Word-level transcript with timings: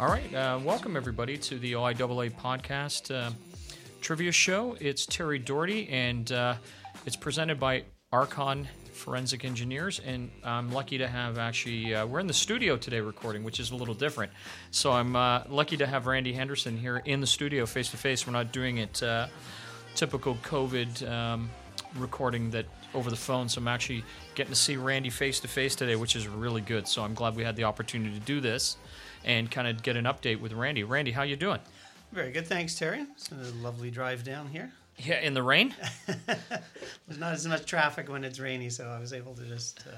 All 0.00 0.08
right, 0.08 0.34
uh, 0.34 0.58
welcome 0.64 0.96
everybody 0.96 1.36
to 1.36 1.58
the 1.58 1.74
OIAA 1.74 2.32
podcast 2.32 3.14
uh, 3.14 3.32
trivia 4.00 4.32
show. 4.32 4.74
It's 4.80 5.04
Terry 5.04 5.38
Doherty, 5.38 5.90
and 5.90 6.32
uh, 6.32 6.54
it's 7.04 7.16
presented 7.16 7.60
by 7.60 7.84
Archon 8.10 8.66
Forensic 8.94 9.44
Engineers. 9.44 10.00
And 10.00 10.30
I'm 10.42 10.72
lucky 10.72 10.96
to 10.96 11.06
have 11.06 11.36
actually, 11.36 11.94
uh, 11.94 12.06
we're 12.06 12.20
in 12.20 12.26
the 12.26 12.32
studio 12.32 12.78
today 12.78 13.00
recording, 13.00 13.44
which 13.44 13.60
is 13.60 13.72
a 13.72 13.76
little 13.76 13.92
different. 13.92 14.32
So 14.70 14.90
I'm 14.90 15.14
uh, 15.14 15.42
lucky 15.50 15.76
to 15.76 15.86
have 15.86 16.06
Randy 16.06 16.32
Henderson 16.32 16.78
here 16.78 17.02
in 17.04 17.20
the 17.20 17.26
studio 17.26 17.66
face 17.66 17.90
to 17.90 17.98
face. 17.98 18.26
We're 18.26 18.32
not 18.32 18.52
doing 18.52 18.78
it 18.78 19.02
uh, 19.02 19.26
typical 19.94 20.36
COVID 20.36 21.06
um, 21.10 21.50
recording 21.96 22.48
that 22.52 22.64
over 22.94 23.10
the 23.10 23.16
phone. 23.16 23.50
So 23.50 23.60
I'm 23.60 23.68
actually 23.68 24.02
getting 24.34 24.52
to 24.52 24.58
see 24.58 24.78
Randy 24.78 25.10
face 25.10 25.40
to 25.40 25.48
face 25.48 25.76
today, 25.76 25.96
which 25.96 26.16
is 26.16 26.26
really 26.26 26.62
good. 26.62 26.88
So 26.88 27.02
I'm 27.02 27.12
glad 27.12 27.36
we 27.36 27.44
had 27.44 27.54
the 27.54 27.64
opportunity 27.64 28.18
to 28.18 28.24
do 28.24 28.40
this 28.40 28.78
and 29.24 29.50
kind 29.50 29.68
of 29.68 29.82
get 29.82 29.96
an 29.96 30.04
update 30.04 30.40
with 30.40 30.52
Randy. 30.52 30.84
Randy, 30.84 31.12
how 31.12 31.22
you 31.22 31.36
doing? 31.36 31.60
Very 32.12 32.32
good, 32.32 32.46
thanks, 32.46 32.74
Terry. 32.76 33.06
It's 33.12 33.28
been 33.28 33.40
a 33.40 33.50
lovely 33.62 33.90
drive 33.90 34.24
down 34.24 34.48
here. 34.48 34.72
Yeah, 34.98 35.20
in 35.20 35.32
the 35.34 35.42
rain. 35.42 35.74
There's 36.06 37.18
not 37.18 37.32
as 37.32 37.46
much 37.46 37.64
traffic 37.64 38.10
when 38.10 38.24
it's 38.24 38.38
rainy, 38.38 38.68
so 38.68 38.88
I 38.88 38.98
was 38.98 39.12
able 39.12 39.34
to 39.34 39.42
just 39.44 39.84
uh, 39.86 39.96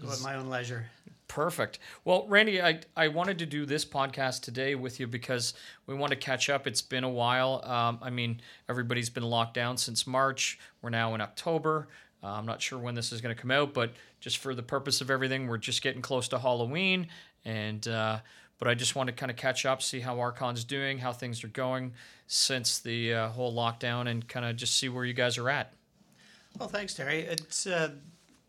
go 0.00 0.12
at 0.12 0.20
my 0.22 0.36
own 0.36 0.48
leisure. 0.48 0.86
Perfect. 1.28 1.78
Well, 2.04 2.26
Randy, 2.28 2.60
I, 2.60 2.80
I 2.96 3.08
wanted 3.08 3.38
to 3.40 3.46
do 3.46 3.66
this 3.66 3.84
podcast 3.84 4.40
today 4.42 4.74
with 4.74 4.98
you 4.98 5.06
because 5.06 5.54
we 5.86 5.94
want 5.94 6.10
to 6.10 6.16
catch 6.16 6.48
up. 6.48 6.66
It's 6.66 6.82
been 6.82 7.04
a 7.04 7.10
while. 7.10 7.62
Um, 7.64 7.98
I 8.02 8.10
mean, 8.10 8.40
everybody's 8.68 9.10
been 9.10 9.22
locked 9.24 9.54
down 9.54 9.76
since 9.76 10.06
March. 10.06 10.58
We're 10.82 10.90
now 10.90 11.14
in 11.14 11.20
October. 11.20 11.88
Uh, 12.22 12.28
I'm 12.28 12.46
not 12.46 12.60
sure 12.60 12.78
when 12.78 12.94
this 12.94 13.12
is 13.12 13.20
going 13.20 13.34
to 13.34 13.40
come 13.40 13.50
out, 13.50 13.74
but 13.74 13.92
just 14.20 14.38
for 14.38 14.54
the 14.54 14.62
purpose 14.62 15.00
of 15.00 15.10
everything, 15.10 15.46
we're 15.46 15.58
just 15.58 15.82
getting 15.82 16.02
close 16.02 16.28
to 16.28 16.38
Halloween. 16.38 17.08
And 17.44 17.86
uh, 17.86 18.18
but 18.60 18.68
I 18.68 18.74
just 18.74 18.94
want 18.94 19.08
to 19.08 19.12
kind 19.12 19.30
of 19.30 19.36
catch 19.36 19.66
up, 19.66 19.82
see 19.82 20.00
how 20.00 20.20
Archon's 20.20 20.64
doing, 20.64 20.98
how 20.98 21.12
things 21.12 21.42
are 21.42 21.48
going 21.48 21.92
since 22.28 22.78
the 22.78 23.14
uh, 23.14 23.28
whole 23.30 23.52
lockdown, 23.52 24.06
and 24.06 24.28
kind 24.28 24.46
of 24.46 24.54
just 24.54 24.76
see 24.76 24.88
where 24.88 25.04
you 25.04 25.14
guys 25.14 25.38
are 25.38 25.48
at. 25.48 25.72
Well, 26.58 26.68
thanks, 26.68 26.94
Terry. 26.94 27.20
It's 27.22 27.66
uh, 27.66 27.90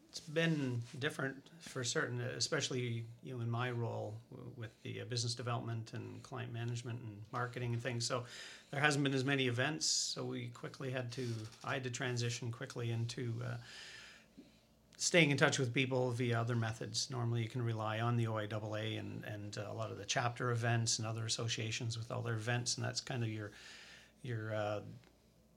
it's 0.10 0.20
been 0.20 0.82
different 1.00 1.38
for 1.62 1.84
certain, 1.86 2.20
especially 2.20 3.06
you 3.24 3.34
know 3.34 3.42
in 3.42 3.50
my 3.50 3.72
role 3.72 4.14
with 4.58 4.72
the 4.84 5.02
uh, 5.02 5.06
business 5.06 5.34
development 5.34 5.92
and 5.94 6.22
client 6.22 6.52
management 6.52 7.00
and 7.00 7.16
marketing 7.32 7.74
and 7.74 7.82
things. 7.82 8.06
So 8.06 8.26
there 8.72 8.82
hasn't 8.82 9.06
been 9.06 9.14
as 9.14 9.24
many 9.24 9.48
events, 9.48 9.86
so 9.86 10.26
we 10.26 10.48
quickly 10.48 10.92
had 10.92 11.10
to 11.14 11.26
I 11.64 11.76
had 11.76 11.86
to 11.86 11.90
transition 11.90 12.52
quickly 12.52 12.92
into 12.92 13.34
uh, 13.46 13.56
staying 15.02 15.32
in 15.32 15.38
touch 15.38 15.58
with 15.58 15.74
people 15.74 16.12
via 16.12 16.40
other 16.40 16.56
methods. 16.56 17.10
Normally, 17.10 17.42
you 17.42 17.50
can 17.50 17.64
rely 17.64 18.02
on 18.02 18.18
the 18.18 18.26
OIAA 18.26 19.00
and 19.00 19.26
and 19.26 19.58
uh, 19.58 19.72
a 19.72 19.74
lot 19.74 19.90
of 19.90 19.98
the 19.98 20.06
chapter 20.06 20.52
events 20.52 21.00
and 21.00 21.08
other 21.08 21.26
associations 21.26 21.98
with 21.98 22.12
all 22.12 22.22
their 22.22 22.36
events, 22.36 22.78
and 22.78 22.86
that's 22.86 23.02
kind 23.02 23.24
of 23.24 23.30
your 23.30 23.52
your 24.22 24.54
uh, 24.54 24.80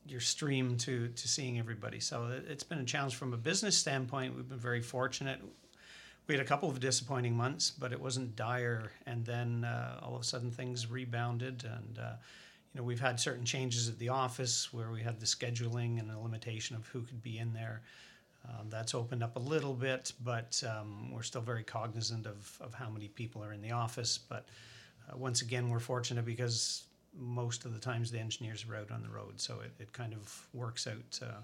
your 0.07 0.21
stream 0.21 0.79
to 0.79 1.09
to 1.09 1.29
seeing 1.29 1.59
everybody. 1.59 2.01
So 2.01 2.27
it, 2.29 2.47
it's 2.49 2.65
been 2.65 2.79
a 2.79 2.85
challenge 2.85 3.17
from 3.17 3.35
a 3.35 3.37
business 3.37 3.77
standpoint. 3.77 4.35
We've 4.35 4.49
been 4.49 4.57
very 4.57 4.81
fortunate. 4.81 5.43
We 6.27 6.35
had 6.35 6.43
a 6.43 6.49
couple 6.49 6.71
of 6.71 6.81
disappointing 6.81 7.37
months, 7.37 7.71
but 7.71 7.93
it 7.93 8.01
wasn't 8.01 8.35
dire. 8.35 8.93
And 9.05 9.27
then 9.27 9.65
uh, 9.65 10.01
all 10.03 10.15
of 10.15 10.23
a 10.23 10.25
sudden, 10.25 10.51
things 10.51 10.91
rebounded 10.91 11.65
and. 11.65 11.99
Uh, 11.99 12.13
you 12.73 12.81
know, 12.81 12.87
we've 12.87 12.99
had 12.99 13.21
certain 13.21 13.45
changes 13.45 13.89
at 13.89 14.01
the 14.01 14.09
office 14.09 14.73
where 14.73 14.91
we 14.91 15.01
had 15.01 15.21
the 15.21 15.27
scheduling 15.27 16.01
and 16.01 16.11
the 16.11 16.19
limitation 16.19 16.75
of 16.75 16.85
who 16.89 17.03
could 17.03 17.23
be 17.23 17.39
in 17.39 17.53
there. 17.53 17.83
Um, 18.47 18.69
that's 18.69 18.95
opened 18.95 19.23
up 19.23 19.37
a 19.37 19.41
little 19.41 19.75
bit, 19.75 20.13
but 20.23 20.63
um, 20.69 21.11
we're 21.13 21.23
still 21.23 21.41
very 21.41 21.65
cognizant 21.65 22.27
of, 22.27 22.59
of 22.61 22.75
how 22.75 22.91
many 22.91 23.09
people 23.09 23.43
are 23.43 23.53
in 23.53 23.63
the 23.63 23.71
office. 23.71 24.19
But 24.19 24.47
uh, 25.09 25.17
once 25.17 25.43
again, 25.43 25.71
we're 25.71 25.81
fortunate 25.81 26.25
because 26.25 26.85
most 27.19 27.65
of 27.65 27.73
the 27.73 27.81
times 27.81 28.11
the 28.11 28.19
engineers 28.19 28.65
are 28.69 28.77
out 28.77 28.91
on 28.91 29.03
the 29.03 29.09
road, 29.09 29.41
so 29.41 29.61
it, 29.61 29.73
it 29.79 29.93
kind 29.93 30.13
of 30.13 30.47
works 30.53 30.87
out. 30.87 31.21
Uh, 31.23 31.41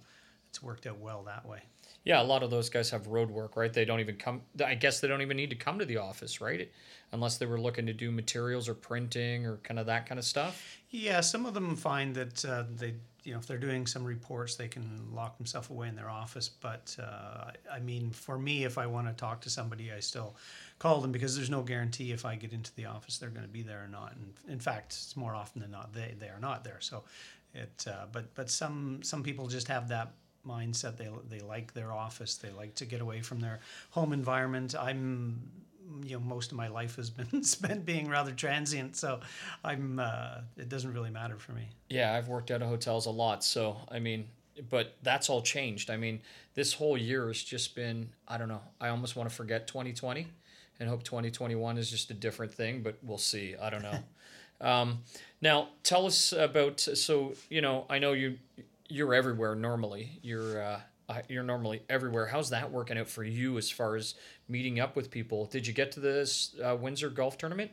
it's 0.50 0.62
worked 0.62 0.86
out 0.86 0.98
well 0.98 1.22
that 1.22 1.46
way. 1.46 1.60
Yeah, 2.04 2.20
a 2.20 2.24
lot 2.24 2.42
of 2.42 2.50
those 2.50 2.70
guys 2.70 2.90
have 2.90 3.06
road 3.06 3.30
work, 3.30 3.56
right? 3.56 3.72
They 3.72 3.84
don't 3.84 4.00
even 4.00 4.16
come. 4.16 4.42
I 4.64 4.74
guess 4.74 5.00
they 5.00 5.08
don't 5.08 5.22
even 5.22 5.36
need 5.36 5.50
to 5.50 5.56
come 5.56 5.78
to 5.78 5.84
the 5.84 5.98
office, 5.98 6.40
right? 6.40 6.70
Unless 7.12 7.38
they 7.38 7.46
were 7.46 7.60
looking 7.60 7.86
to 7.86 7.92
do 7.92 8.10
materials 8.10 8.68
or 8.68 8.74
printing 8.74 9.46
or 9.46 9.58
kind 9.58 9.78
of 9.78 9.86
that 9.86 10.06
kind 10.06 10.18
of 10.18 10.24
stuff. 10.24 10.78
Yeah, 10.90 11.20
some 11.20 11.46
of 11.46 11.54
them 11.54 11.76
find 11.76 12.14
that 12.16 12.44
uh, 12.44 12.64
they 12.74 12.94
you 13.24 13.32
know, 13.32 13.38
if 13.38 13.46
they're 13.46 13.58
doing 13.58 13.86
some 13.86 14.04
reports, 14.04 14.56
they 14.56 14.68
can 14.68 15.08
lock 15.12 15.36
themselves 15.36 15.70
away 15.70 15.88
in 15.88 15.96
their 15.96 16.10
office. 16.10 16.48
But 16.48 16.96
uh, 17.02 17.50
I 17.72 17.78
mean, 17.80 18.10
for 18.10 18.38
me, 18.38 18.64
if 18.64 18.78
I 18.78 18.86
want 18.86 19.08
to 19.08 19.12
talk 19.12 19.40
to 19.42 19.50
somebody, 19.50 19.92
I 19.92 20.00
still 20.00 20.36
call 20.78 21.00
them 21.00 21.12
because 21.12 21.36
there's 21.36 21.50
no 21.50 21.62
guarantee 21.62 22.12
if 22.12 22.24
I 22.24 22.36
get 22.36 22.52
into 22.52 22.74
the 22.74 22.86
office 22.86 23.18
they're 23.18 23.30
going 23.30 23.46
to 23.46 23.52
be 23.52 23.62
there 23.62 23.84
or 23.84 23.88
not. 23.88 24.14
And 24.16 24.32
in 24.48 24.60
fact, 24.60 24.92
it's 24.92 25.16
more 25.16 25.34
often 25.34 25.60
than 25.60 25.70
not 25.70 25.92
they 25.92 26.14
they 26.18 26.28
are 26.28 26.40
not 26.40 26.64
there. 26.64 26.78
So 26.80 27.04
it, 27.54 27.86
uh, 27.86 28.06
but 28.12 28.34
but 28.34 28.50
some 28.50 29.02
some 29.02 29.22
people 29.22 29.46
just 29.46 29.68
have 29.68 29.88
that 29.88 30.12
mindset. 30.46 30.96
They 30.96 31.08
they 31.28 31.40
like 31.40 31.74
their 31.74 31.92
office. 31.92 32.36
They 32.36 32.50
like 32.50 32.74
to 32.76 32.84
get 32.84 33.00
away 33.00 33.20
from 33.20 33.40
their 33.40 33.60
home 33.90 34.12
environment. 34.12 34.74
I'm 34.78 35.40
you 36.04 36.16
know 36.16 36.20
most 36.20 36.50
of 36.52 36.56
my 36.56 36.68
life 36.68 36.96
has 36.96 37.10
been 37.10 37.42
spent 37.42 37.84
being 37.84 38.08
rather 38.08 38.32
transient 38.32 38.96
so 38.96 39.20
i'm 39.64 39.98
uh, 39.98 40.38
it 40.56 40.68
doesn't 40.68 40.92
really 40.92 41.10
matter 41.10 41.36
for 41.38 41.52
me. 41.52 41.68
Yeah 41.88 42.14
i've 42.14 42.28
worked 42.28 42.50
out 42.50 42.62
of 42.62 42.68
hotels 42.68 43.06
a 43.06 43.10
lot 43.10 43.44
so 43.44 43.76
i 43.90 43.98
mean 43.98 44.28
but 44.68 44.96
that's 45.02 45.30
all 45.30 45.40
changed. 45.40 45.88
I 45.88 45.96
mean 45.96 46.20
this 46.54 46.74
whole 46.74 46.98
year 46.98 47.28
has 47.28 47.42
just 47.42 47.74
been 47.74 48.10
i 48.28 48.36
don't 48.36 48.48
know 48.48 48.62
i 48.80 48.88
almost 48.88 49.16
want 49.16 49.28
to 49.28 49.34
forget 49.34 49.66
2020 49.66 50.26
and 50.78 50.88
hope 50.88 51.02
2021 51.02 51.78
is 51.78 51.90
just 51.90 52.10
a 52.10 52.14
different 52.14 52.52
thing 52.52 52.82
but 52.82 52.98
we'll 53.02 53.18
see 53.18 53.56
i 53.60 53.70
don't 53.70 53.82
know. 53.82 53.98
Um, 54.62 55.04
now 55.40 55.70
tell 55.82 56.04
us 56.04 56.34
about 56.34 56.80
so 56.80 57.32
you 57.48 57.62
know 57.62 57.86
i 57.88 57.98
know 57.98 58.12
you 58.12 58.36
you're 58.90 59.14
everywhere 59.14 59.54
normally. 59.54 60.18
You're 60.22 60.62
uh, 60.62 60.80
uh, 61.10 61.22
you're 61.28 61.42
normally 61.42 61.82
everywhere. 61.88 62.26
How's 62.26 62.50
that 62.50 62.70
working 62.70 62.96
out 62.96 63.08
for 63.08 63.24
you 63.24 63.58
as 63.58 63.68
far 63.68 63.96
as 63.96 64.14
meeting 64.48 64.78
up 64.78 64.94
with 64.94 65.10
people? 65.10 65.46
Did 65.46 65.66
you 65.66 65.72
get 65.72 65.92
to 65.92 66.00
this 66.00 66.54
uh, 66.64 66.76
Windsor 66.76 67.10
Golf 67.10 67.36
Tournament? 67.36 67.72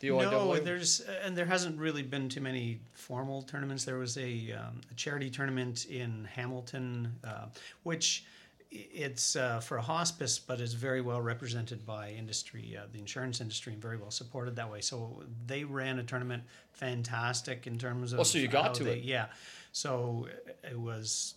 The 0.00 0.08
OIAA? 0.08 0.30
No, 0.30 0.56
there's 0.58 1.00
and 1.00 1.36
there 1.36 1.46
hasn't 1.46 1.78
really 1.78 2.02
been 2.02 2.28
too 2.28 2.40
many 2.40 2.80
formal 2.92 3.42
tournaments. 3.42 3.84
There 3.84 3.98
was 3.98 4.16
a, 4.18 4.52
um, 4.52 4.80
a 4.90 4.94
charity 4.94 5.30
tournament 5.30 5.86
in 5.86 6.28
Hamilton, 6.32 7.12
uh, 7.24 7.46
which 7.82 8.24
it's 8.70 9.34
uh, 9.34 9.58
for 9.58 9.78
a 9.78 9.82
hospice, 9.82 10.38
but 10.38 10.60
is 10.60 10.74
very 10.74 11.00
well 11.00 11.20
represented 11.20 11.84
by 11.84 12.10
industry, 12.10 12.76
uh, 12.78 12.86
the 12.92 12.98
insurance 12.98 13.40
industry, 13.40 13.72
and 13.72 13.82
very 13.82 13.96
well 13.96 14.12
supported 14.12 14.54
that 14.56 14.70
way. 14.70 14.80
So 14.80 15.24
they 15.46 15.64
ran 15.64 15.98
a 15.98 16.04
tournament, 16.04 16.44
fantastic 16.72 17.66
in 17.66 17.78
terms 17.78 18.12
of. 18.12 18.20
Oh, 18.20 18.22
so 18.22 18.38
you 18.38 18.48
got 18.48 18.74
to 18.74 18.84
they, 18.84 18.98
it? 18.98 19.04
Yeah. 19.04 19.26
So 19.72 20.28
it 20.62 20.78
was 20.78 21.34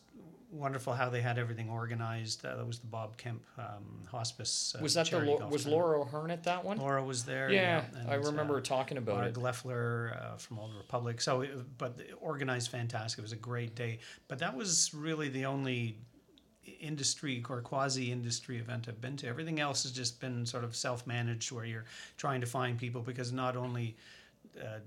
wonderful 0.54 0.94
how 0.94 1.10
they 1.10 1.22
had 1.22 1.38
everything 1.38 1.70
organized. 1.70 2.46
Uh, 2.46 2.56
that 2.56 2.66
was 2.66 2.80
the 2.80 2.88
Bob 2.88 3.18
Kemp 3.18 3.44
um, 3.58 4.04
Hospice. 4.10 4.76
Uh, 4.78 4.82
was 4.82 4.94
that 4.94 5.10
the 5.10 5.20
Lo- 5.20 5.48
was 5.50 5.66
Laura 5.66 6.02
O'Hearn 6.02 6.32
at 6.32 6.44
that 6.44 6.64
one? 6.64 6.78
Laura 6.78 7.04
was 7.04 7.24
there. 7.24 7.52
Yeah, 7.52 7.84
yeah. 7.94 8.12
I 8.12 8.16
remember 8.16 8.58
uh, 8.58 8.62
talking 8.62 8.98
about 8.98 9.16
Laura 9.16 9.28
it. 9.28 9.34
Gleffler 9.34 10.16
uh, 10.16 10.38
from 10.38 10.60
Old 10.60 10.76
Republic. 10.78 11.20
So, 11.22 11.42
it, 11.42 11.78
but 11.78 12.00
organized 12.22 12.70
fantastic. 12.70 13.20
It 13.20 13.24
was 13.24 13.32
a 13.32 13.38
great 13.38 13.76
day. 13.76 14.00
But 14.28 14.40
that 14.40 14.56
was 14.56 14.94
really 14.94 15.30
the 15.30 15.46
only 15.46 15.98
industry 16.80 17.44
or 17.50 17.62
quasi 17.62 18.12
industry 18.12 18.58
event 18.58 18.88
I've 18.88 19.02
been 19.02 19.18
to. 19.18 19.28
Everything 19.28 19.60
else 19.60 19.84
has 19.84 19.92
just 19.92 20.20
been 20.22 20.46
sort 20.46 20.64
of 20.64 20.76
self 20.76 21.06
managed, 21.08 21.52
where 21.52 21.66
you're 21.66 21.86
trying 22.18 22.42
to 22.42 22.48
find 22.48 22.78
people 22.78 23.02
because 23.02 23.32
not 23.32 23.58
only 23.58 23.98
uh, 24.62 24.80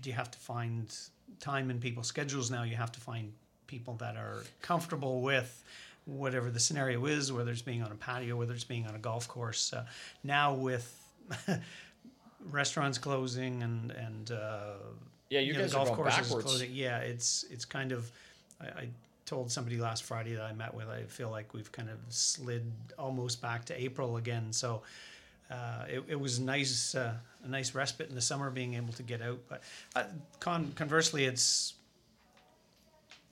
do 0.00 0.10
you 0.10 0.16
have 0.16 0.30
to 0.30 0.38
find 0.38 0.94
time 1.40 1.70
in 1.70 1.78
people's 1.78 2.06
schedules 2.06 2.50
now, 2.50 2.62
you 2.62 2.76
have 2.76 2.92
to 2.92 3.00
find 3.00 3.32
people 3.68 3.94
that 3.94 4.16
are 4.16 4.42
comfortable 4.60 5.20
with 5.20 5.62
whatever 6.08 6.50
the 6.50 6.58
scenario 6.58 7.04
is, 7.06 7.30
whether 7.30 7.52
it's 7.52 7.62
being 7.62 7.82
on 7.82 7.92
a 7.92 7.94
patio, 7.94 8.34
whether 8.34 8.54
it's 8.54 8.64
being 8.64 8.86
on 8.86 8.96
a 8.96 8.98
golf 8.98 9.28
course. 9.28 9.72
Uh, 9.72 9.84
now 10.24 10.54
with 10.54 10.92
restaurants 12.50 12.98
closing 12.98 13.62
and 13.62 13.92
and 13.92 14.32
uh, 14.32 14.72
yeah, 15.30 15.40
you, 15.40 15.52
you 15.52 15.58
guys 15.58 15.72
know, 15.72 15.84
golf 15.84 15.90
are 15.90 15.96
going 15.96 16.10
courses 16.10 16.26
backwards. 16.26 16.46
closing. 16.46 16.70
Yeah, 16.72 16.98
it's 16.98 17.44
it's 17.50 17.64
kind 17.64 17.92
of. 17.92 18.10
I, 18.60 18.66
I, 18.66 18.88
told 19.26 19.52
somebody 19.52 19.76
last 19.76 20.04
Friday 20.04 20.34
that 20.34 20.42
I 20.42 20.54
met 20.54 20.72
with. 20.72 20.88
I 20.88 21.02
feel 21.02 21.28
like 21.28 21.52
we've 21.52 21.70
kind 21.70 21.90
of 21.90 21.98
slid 22.08 22.64
almost 22.98 23.42
back 23.42 23.66
to 23.66 23.80
April 23.80 24.16
again. 24.16 24.52
So. 24.52 24.82
Uh, 25.50 25.84
it, 25.88 26.04
it 26.08 26.20
was 26.20 26.38
nice, 26.38 26.94
uh, 26.94 27.14
a 27.42 27.48
nice 27.48 27.74
respite 27.74 28.10
in 28.10 28.14
the 28.14 28.20
summer, 28.20 28.50
being 28.50 28.74
able 28.74 28.92
to 28.92 29.02
get 29.02 29.22
out. 29.22 29.38
But 29.48 29.62
uh, 29.96 30.04
con- 30.40 30.72
conversely, 30.76 31.24
it's 31.24 31.72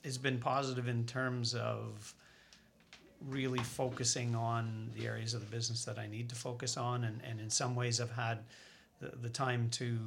has 0.07 0.17
been 0.17 0.39
positive 0.39 0.87
in 0.87 1.05
terms 1.05 1.53
of 1.53 2.13
really 3.29 3.59
focusing 3.59 4.35
on 4.35 4.89
the 4.95 5.05
areas 5.05 5.33
of 5.33 5.41
the 5.41 5.47
business 5.47 5.85
that 5.85 5.97
I 5.97 6.07
need 6.07 6.29
to 6.29 6.35
focus 6.35 6.77
on, 6.77 7.03
and, 7.03 7.21
and 7.27 7.39
in 7.39 7.49
some 7.49 7.75
ways 7.75 7.99
I've 7.99 8.11
had 8.11 8.39
the, 8.99 9.11
the 9.21 9.29
time 9.29 9.69
to 9.71 9.97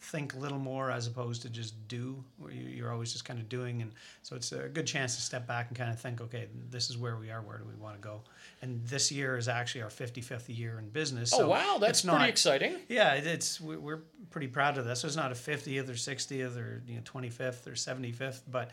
think 0.00 0.34
a 0.34 0.38
little 0.38 0.58
more 0.58 0.90
as 0.90 1.06
opposed 1.06 1.42
to 1.42 1.48
just 1.50 1.88
do. 1.88 2.22
Where 2.38 2.52
you, 2.52 2.62
you're 2.68 2.92
always 2.92 3.12
just 3.12 3.24
kind 3.24 3.40
of 3.40 3.48
doing, 3.48 3.82
and 3.82 3.92
so 4.22 4.36
it's 4.36 4.52
a 4.52 4.68
good 4.68 4.86
chance 4.86 5.16
to 5.16 5.22
step 5.22 5.46
back 5.46 5.68
and 5.68 5.76
kind 5.76 5.90
of 5.90 6.00
think, 6.00 6.20
okay, 6.20 6.48
this 6.70 6.90
is 6.90 6.98
where 6.98 7.16
we 7.16 7.30
are. 7.30 7.40
Where 7.40 7.58
do 7.58 7.64
we 7.64 7.74
want 7.74 7.96
to 7.96 8.02
go? 8.02 8.20
And 8.62 8.84
this 8.86 9.10
year 9.10 9.36
is 9.36 9.48
actually 9.48 9.82
our 9.82 9.90
55th 9.90 10.44
year 10.48 10.78
in 10.78 10.88
business. 10.90 11.32
Oh 11.32 11.38
so 11.38 11.48
wow, 11.48 11.78
that's 11.80 12.04
it's 12.04 12.10
pretty 12.10 12.28
exciting. 12.28 12.76
Yeah, 12.88 13.14
it's 13.14 13.60
we- 13.60 13.76
we're 13.76 14.02
pretty 14.30 14.48
proud 14.48 14.78
of 14.78 14.84
this. 14.84 15.00
So 15.00 15.06
it's 15.06 15.16
not 15.16 15.32
a 15.32 15.34
50th 15.34 15.88
or 15.88 15.92
60th 15.92 16.56
or 16.56 16.82
you 16.86 16.96
know 16.96 17.02
25th 17.02 17.66
or 17.66 17.72
75th, 17.72 18.40
but 18.50 18.70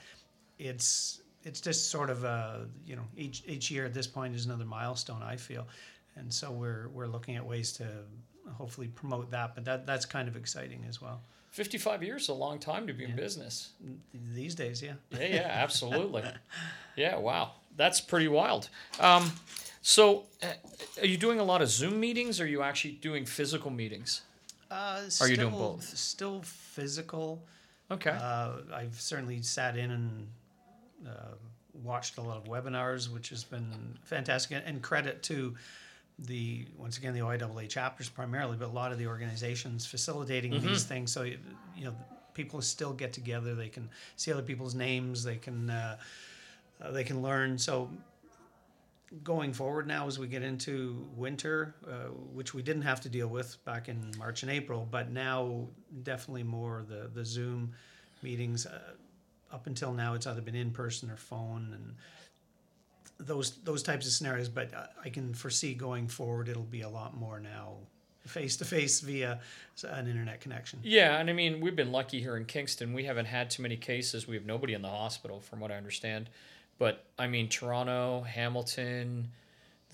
it's 0.62 1.22
it's 1.44 1.62
just 1.62 1.90
sort 1.90 2.10
of 2.10 2.24
a 2.24 2.68
you 2.86 2.96
know 2.96 3.04
each 3.18 3.44
each 3.48 3.72
year 3.72 3.86
at 3.86 3.94
this 3.94 4.08
point 4.08 4.36
is 4.36 4.46
another 4.46 4.66
milestone. 4.66 5.24
I 5.24 5.36
feel, 5.36 5.68
and 6.16 6.34
so 6.34 6.52
we're 6.52 6.88
we're 6.90 7.08
looking 7.08 7.36
at 7.36 7.46
ways 7.46 7.72
to 7.74 7.88
hopefully 8.54 8.88
promote 8.88 9.32
that. 9.32 9.56
But 9.56 9.66
that 9.66 9.86
that's 9.86 10.06
kind 10.06 10.28
of 10.28 10.36
exciting 10.36 10.86
as 10.88 11.02
well 11.02 11.22
55 11.52 12.02
years 12.02 12.24
is 12.24 12.30
a 12.30 12.34
long 12.34 12.60
time 12.60 12.88
to 12.88 12.94
be 12.94 13.04
in 13.04 13.16
business. 13.16 13.72
these 14.14 14.56
days. 14.56 14.82
Yeah. 14.82 14.94
Yeah, 15.12 15.26
yeah, 15.28 15.40
absolutely. 15.50 16.24
yeah, 16.96 17.18
wow. 17.18 17.52
That's 17.76 18.00
pretty 18.00 18.30
wild. 18.30 18.70
Um, 19.00 19.32
so, 19.82 20.24
uh, 20.42 20.48
are 21.02 21.06
you 21.06 21.18
doing 21.18 21.40
a 21.40 21.44
lot 21.44 21.62
of 21.62 21.70
Zoom 21.70 22.00
meetings 22.00 22.40
or 22.40 22.46
are 22.46 22.48
you 22.48 22.62
actually 22.62 22.94
doing 22.94 23.26
physical 23.26 23.70
meetings? 23.70 24.22
Uh, 24.70 25.02
Are 25.20 25.28
you 25.28 25.36
doing 25.36 25.52
both? 25.52 25.84
Still 25.84 26.42
physical. 26.44 27.44
Okay. 27.90 28.12
Uh, 28.18 28.52
I've 28.74 29.00
certainly 29.00 29.42
sat 29.42 29.76
in 29.76 29.92
and 29.92 30.28
uh, 31.08 31.36
watched 31.74 32.18
a 32.18 32.22
lot 32.22 32.38
of 32.38 32.46
webinars, 32.46 33.12
which 33.12 33.30
has 33.30 33.44
been 33.44 33.98
fantastic. 34.04 34.62
And 34.66 34.82
credit 34.82 35.24
to 35.24 35.56
the 36.20 36.66
once 36.78 36.98
again 36.98 37.14
the 37.14 37.22
OIAA 37.22 37.68
chapters 37.70 38.10
primarily, 38.10 38.58
but 38.58 38.68
a 38.68 38.72
lot 38.72 38.92
of 38.92 38.98
the 38.98 39.08
organizations 39.08 39.86
facilitating 39.86 40.60
these 40.62 40.84
things. 40.84 41.12
So 41.12 41.24
you 41.24 41.38
you 41.76 41.86
know 41.86 41.96
people 42.34 42.62
still 42.62 42.94
get 42.94 43.14
together. 43.14 43.56
They 43.56 43.70
can 43.70 43.90
see 44.16 44.32
other 44.32 44.42
people's 44.42 44.76
names. 44.76 45.24
They 45.24 45.38
can 45.38 45.70
uh, 45.70 45.98
uh, 46.82 46.92
they 46.92 47.04
can 47.04 47.22
learn. 47.22 47.58
So 47.58 47.90
going 49.24 49.52
forward 49.52 49.88
now 49.88 50.08
as 50.08 50.18
we 50.18 50.28
get 50.28 50.42
into 50.42 51.06
winter, 51.16 51.76
uh, 51.86 52.10
which 52.34 52.54
we 52.54 52.62
didn't 52.62 52.84
have 52.84 53.02
to 53.02 53.10
deal 53.10 53.28
with 53.28 53.64
back 53.66 53.90
in 53.90 54.12
March 54.18 54.44
and 54.44 54.52
April, 54.52 54.88
but 54.90 55.12
now 55.12 55.68
definitely 56.04 56.44
more 56.44 56.86
the, 56.88 57.10
the 57.14 57.26
Zoom 57.26 57.74
meetings. 58.22 58.66
Up 59.52 59.68
until 59.68 59.94
now, 59.94 60.14
it's 60.14 60.28
either 60.28 60.42
been 60.42 60.56
in 60.56 60.72
person 60.72 61.10
or 61.10 61.18
phone 61.18 61.72
and 61.74 63.28
those 63.28 63.52
those 63.64 63.84
types 63.84 64.06
of 64.06 64.14
scenarios. 64.14 64.50
But 64.50 64.72
I 65.04 65.10
can 65.10 65.34
foresee 65.34 65.74
going 65.74 66.08
forward, 66.08 66.50
it'll 66.50 66.64
be 66.64 66.82
a 66.82 66.90
lot 66.90 67.16
more 67.16 67.40
now 67.40 67.74
face 68.26 68.58
to 68.58 68.66
face 68.66 69.00
via 69.02 69.40
an 69.84 70.08
internet 70.08 70.42
connection. 70.42 70.80
yeah, 70.84 71.18
and 71.18 71.30
I 71.30 71.34
mean, 71.34 71.60
we've 71.60 71.76
been 71.76 71.92
lucky 71.92 72.22
here 72.22 72.38
in 72.38 72.46
Kingston. 72.46 72.94
We 72.94 73.06
haven't 73.06 73.26
had 73.26 73.50
too 73.50 73.64
many 73.64 73.78
cases. 73.78 74.28
We 74.28 74.36
have 74.36 74.46
nobody 74.46 74.74
in 74.74 74.82
the 74.82 74.90
hospital, 74.90 75.40
from 75.40 75.60
what 75.60 75.72
I 75.72 75.76
understand. 75.76 76.30
But 76.78 77.04
I 77.18 77.28
mean, 77.28 77.50
Toronto, 77.50 78.22
Hamilton, 78.22 79.30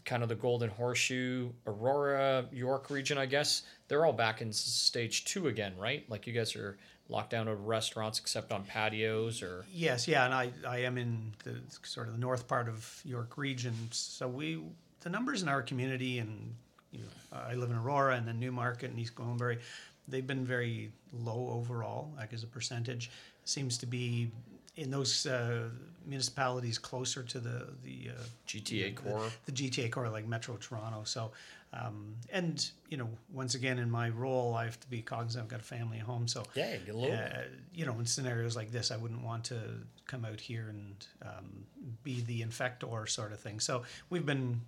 kind 0.07 0.24
of 0.24 0.30
the 0.30 0.36
Golden 0.36 0.69
Horseshoe, 0.69 1.51
Aurora, 1.68 2.45
York 2.51 2.89
region, 2.89 3.18
I 3.18 3.25
guess, 3.25 3.63
they're 3.88 4.06
all 4.06 4.13
back 4.13 4.42
in 4.42 4.51
stage 4.51 5.25
two 5.25 5.48
again, 5.48 5.74
right? 5.77 6.10
Like 6.10 6.25
you 6.27 6.33
guys 6.33 6.56
are 6.56 6.77
locked 7.09 7.30
down 7.30 7.45
to 7.45 7.56
restaurants 7.56 8.19
except 8.19 8.51
on 8.51 8.63
patios 8.63 9.42
or. 9.42 9.65
Yes, 9.74 10.07
yeah, 10.07 10.25
and 10.25 10.33
I, 10.33 10.51
I 10.68 10.80
am 10.80 10.98
in 10.98 11.33
the 11.44 11.56
sort 11.83 12.07
of 12.07 12.13
the 12.13 12.19
north 12.19 12.48
part 12.48 12.68
of 12.68 13.01
York 13.06 13.38
region. 13.38 13.74
So 13.92 14.27
we 14.27 14.62
the 15.01 15.09
numbers 15.09 15.42
in 15.42 15.50
our 15.50 15.62
community 15.62 16.19
and 16.19 16.56
you 16.92 17.00
know, 17.00 17.39
I 17.48 17.56
live 17.56 17.69
in 17.69 17.77
Aurora 17.77 18.15
and 18.15 18.27
then 18.27 18.39
Newmarket 18.39 18.89
and 18.89 19.00
East 19.00 19.15
Gwillimbury, 19.15 19.59
they've 20.07 20.25
been 20.25 20.45
very 20.45 20.92
low 21.13 21.50
overall, 21.54 22.12
like 22.18 22.33
as 22.33 22.44
a 22.44 22.48
percentage. 22.48 23.12
Seems 23.45 23.77
to 23.80 23.86
be 23.86 24.31
in 24.75 24.92
those 24.92 25.25
uh, 25.25 25.69
municipalities 26.06 26.77
closer 26.77 27.24
to 27.24 27.39
the 27.39 27.68
the 27.83 28.10
uh, 28.12 28.24
GTA 28.48 28.95
core. 28.95 29.30
the 29.45 29.51
GTA 29.51 29.92
core, 29.92 30.10
like 30.10 30.27
Metro 30.27 30.56
Toronto. 30.57 31.01
So, 31.03 31.31
um, 31.74 32.16
and 32.31 32.69
you 32.90 32.98
know, 32.98 33.10
once 33.31 33.54
again, 33.56 33.78
in 33.80 33.90
my 33.92 34.10
role, 34.10 34.56
I 34.56 34.64
have 34.66 34.80
to 34.80 34.90
be 34.90 35.02
cognizant. 35.02 35.44
I've 35.44 35.50
got 35.50 35.60
a 35.60 35.64
family 35.64 35.98
at 35.98 36.04
home, 36.06 36.28
so 36.28 36.44
Yeah, 36.56 36.78
get 36.78 36.96
a 36.96 36.98
little. 36.98 37.16
uh, 37.16 37.42
you 37.74 37.86
know, 37.86 38.00
in 38.00 38.06
scenarios 38.06 38.56
like 38.56 38.72
this, 38.72 38.90
I 38.92 38.98
wouldn't 38.98 39.24
want 39.24 39.44
to 39.46 39.60
come 40.06 40.24
out 40.25 40.40
here 40.40 40.68
and 40.69 41.06
um, 41.24 41.66
be 42.04 42.22
the 42.22 42.42
infector 42.42 43.08
sort 43.10 43.34
of 43.34 43.40
thing. 43.40 43.60
So 43.60 43.84
we've 44.10 44.25
been, 44.25 44.62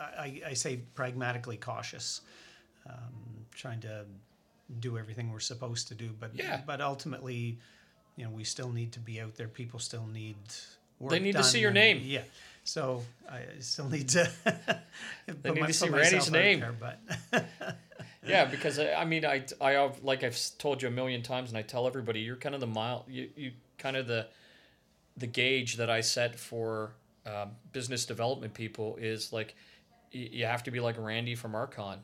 I, 0.00 0.40
I 0.48 0.54
say, 0.54 0.80
pragmatically 0.94 1.58
cautious, 1.58 2.22
um, 2.88 3.44
trying 3.54 3.80
to 3.80 4.06
do 4.80 4.96
everything 4.98 5.30
we're 5.30 5.40
supposed 5.40 5.88
to 5.88 5.94
do. 5.94 6.10
But 6.18 6.34
Yeah. 6.34 6.60
but 6.66 6.80
ultimately, 6.80 7.58
you 8.16 8.24
know, 8.24 8.30
we 8.30 8.44
still 8.44 8.70
need 8.72 8.92
to 8.92 9.00
be 9.00 9.20
out 9.20 9.34
there. 9.36 9.48
People 9.48 9.78
still 9.78 10.06
need. 10.06 10.36
Work 11.02 11.10
They 11.10 11.18
need 11.18 11.36
to 11.36 11.44
see 11.44 11.58
your 11.60 11.72
name. 11.72 12.00
Yeah. 12.04 12.22
So 12.64 13.02
I 13.28 13.40
still 13.58 13.88
need 13.88 14.08
to. 14.10 14.30
They 15.42 15.50
need 15.50 15.60
my- 15.60 15.66
to 15.66 15.72
see 15.72 15.88
Randy's 15.88 16.30
name. 16.30 16.60
there, 16.60 16.74
but 16.78 17.46
Yeah, 18.26 18.44
because 18.44 18.78
I, 18.78 18.92
I 18.94 19.04
mean, 19.04 19.24
I, 19.24 19.44
I 19.60 19.72
have- 19.72 20.02
like 20.04 20.22
I've 20.22 20.38
told 20.58 20.80
you 20.82 20.88
a 20.88 20.90
million 20.92 21.22
times, 21.22 21.48
and 21.50 21.58
I 21.58 21.62
tell 21.62 21.86
everybody, 21.88 22.20
you're 22.20 22.36
kind 22.36 22.54
of 22.54 22.60
the 22.60 22.66
mile, 22.68 23.04
you, 23.08 23.28
you 23.36 23.52
kind 23.78 23.96
of 23.96 24.06
the, 24.06 24.26
the 25.16 25.26
gauge 25.26 25.76
that 25.76 25.90
I 25.90 26.00
set 26.02 26.38
for 26.38 26.92
um, 27.26 27.50
business 27.72 28.04
development 28.06 28.54
people 28.54 28.96
is 29.00 29.32
like, 29.32 29.54
you 30.12 30.44
have 30.44 30.62
to 30.64 30.70
be 30.70 30.78
like 30.78 30.96
Randy 30.98 31.34
from 31.34 31.54
Archon. 31.54 31.98